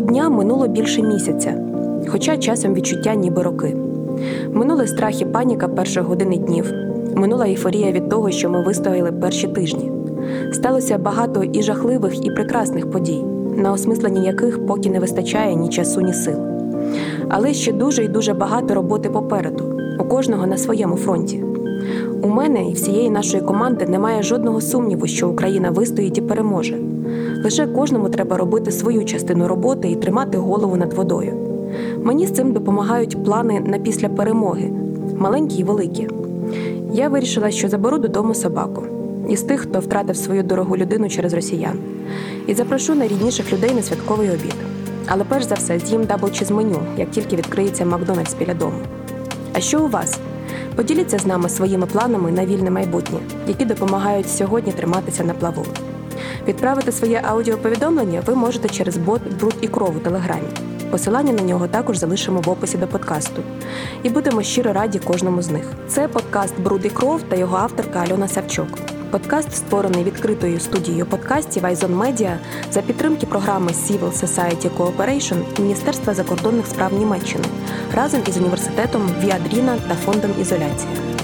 Дня 0.01 0.29
минуло 0.29 0.67
більше 0.67 1.01
місяця, 1.01 1.53
хоча 2.07 2.37
часом 2.37 2.73
відчуття 2.73 3.15
ніби 3.15 3.43
роки. 3.43 3.75
Минули 4.53 4.87
страх 4.87 5.21
і 5.21 5.25
паніка 5.25 5.67
перших 5.67 6.03
години 6.03 6.37
днів, 6.37 6.73
минула 7.15 7.45
ейфорія 7.45 7.91
від 7.91 8.09
того, 8.09 8.31
що 8.31 8.49
ми 8.49 8.63
вистояли 8.63 9.11
перші 9.11 9.47
тижні. 9.47 9.91
Сталося 10.53 10.97
багато 10.97 11.43
і 11.43 11.63
жахливих, 11.63 12.25
і 12.25 12.31
прекрасних 12.31 12.91
подій, 12.91 13.23
на 13.55 13.71
осмислення 13.71 14.21
яких 14.21 14.65
поки 14.65 14.89
не 14.89 14.99
вистачає 14.99 15.55
ні 15.55 15.69
часу, 15.69 16.01
ні 16.01 16.13
сил. 16.13 16.37
Але 17.29 17.53
ще 17.53 17.73
дуже 17.73 18.03
і 18.03 18.07
дуже 18.07 18.33
багато 18.33 18.73
роботи 18.73 19.09
попереду, 19.09 19.63
у 19.99 20.03
кожного 20.03 20.47
на 20.47 20.57
своєму 20.57 20.95
фронті. 20.95 21.43
У 22.21 22.27
мене 22.27 22.69
і 22.69 22.73
всієї 22.73 23.09
нашої 23.09 23.43
команди 23.43 23.85
немає 23.85 24.23
жодного 24.23 24.61
сумніву, 24.61 25.07
що 25.07 25.29
Україна 25.29 25.71
вистоїть 25.71 26.17
і 26.17 26.21
переможе. 26.21 26.77
Лише 27.43 27.67
кожному 27.67 28.09
треба 28.09 28.37
робити 28.37 28.71
свою 28.71 29.05
частину 29.05 29.47
роботи 29.47 29.91
і 29.91 29.95
тримати 29.95 30.37
голову 30.37 30.75
над 30.75 30.93
водою. 30.93 31.33
Мені 32.03 32.27
з 32.27 32.31
цим 32.31 32.51
допомагають 32.51 33.23
плани 33.23 33.59
на 33.59 33.77
після 33.77 34.09
перемоги, 34.09 34.71
маленькі 35.17 35.57
і 35.57 35.63
великі. 35.63 36.07
Я 36.93 37.09
вирішила, 37.09 37.51
що 37.51 37.69
заберу 37.69 37.97
додому 37.97 38.33
собаку 38.33 38.83
із 39.29 39.41
тих, 39.41 39.61
хто 39.61 39.79
втратив 39.79 40.17
свою 40.17 40.43
дорогу 40.43 40.77
людину 40.77 41.09
через 41.09 41.33
росіян, 41.33 41.79
і 42.47 42.53
запрошу 42.53 42.95
найрідніших 42.95 43.53
людей 43.53 43.73
на 43.73 43.81
святковий 43.81 44.29
обід. 44.29 44.55
Але 45.07 45.23
перш 45.29 45.45
за 45.45 45.55
все 45.55 45.79
з'їм 45.79 46.05
даблчіз 46.05 46.51
меню, 46.51 46.79
як 46.97 47.11
тільки 47.11 47.35
відкриється 47.35 47.85
Макдональдс 47.85 48.35
біля 48.39 48.53
дому. 48.53 48.77
А 49.53 49.59
що 49.59 49.81
у 49.85 49.87
вас? 49.87 50.19
Поділіться 50.75 51.19
з 51.19 51.25
нами 51.25 51.49
своїми 51.49 51.85
планами 51.85 52.31
на 52.31 52.45
вільне 52.45 52.71
майбутнє, 52.71 53.19
які 53.47 53.65
допомагають 53.65 54.29
сьогодні 54.29 54.71
триматися 54.71 55.23
на 55.23 55.33
плаву. 55.33 55.65
Відправити 56.47 56.91
своє 56.91 57.21
аудіоповідомлення 57.27 58.21
ви 58.25 58.35
можете 58.35 58.69
через 58.69 58.97
бот 58.97 59.21
Бруд 59.39 59.55
і 59.61 59.67
кров 59.67 59.97
у 59.97 59.99
телеграмі. 59.99 60.47
Посилання 60.91 61.33
на 61.33 61.41
нього 61.41 61.67
також 61.67 61.97
залишимо 61.97 62.41
в 62.41 62.49
описі 62.49 62.77
до 62.77 62.87
подкасту. 62.87 63.41
І 64.03 64.09
будемо 64.09 64.43
щиро 64.43 64.73
раді 64.73 64.99
кожному 64.99 65.41
з 65.41 65.49
них. 65.49 65.71
Це 65.87 66.07
подкаст 66.07 66.59
Бруд 66.59 66.85
і 66.85 66.89
кров 66.89 67.21
та 67.21 67.35
його 67.35 67.57
авторка 67.57 67.99
Альона 67.99 68.27
Савчук. 68.27 68.67
Подкаст 69.11 69.55
створений 69.55 70.03
відкритою 70.03 70.59
студією 70.59 71.05
подкастів 71.05 71.65
Айзон 71.65 71.95
Медіа 71.95 72.39
за 72.71 72.81
підтримки 72.81 73.25
програми 73.25 73.71
Civil 73.71 74.11
Society 74.11 74.69
Cooperation 74.77 75.61
Міністерства 75.61 76.13
закордонних 76.13 76.67
справ 76.67 76.93
Німеччини 76.93 77.43
разом 77.95 78.21
із 78.27 78.37
університетом 78.37 79.01
Віадріна 79.23 79.77
та 79.87 79.95
фондом 79.95 80.31
Ізоляція. 80.41 81.18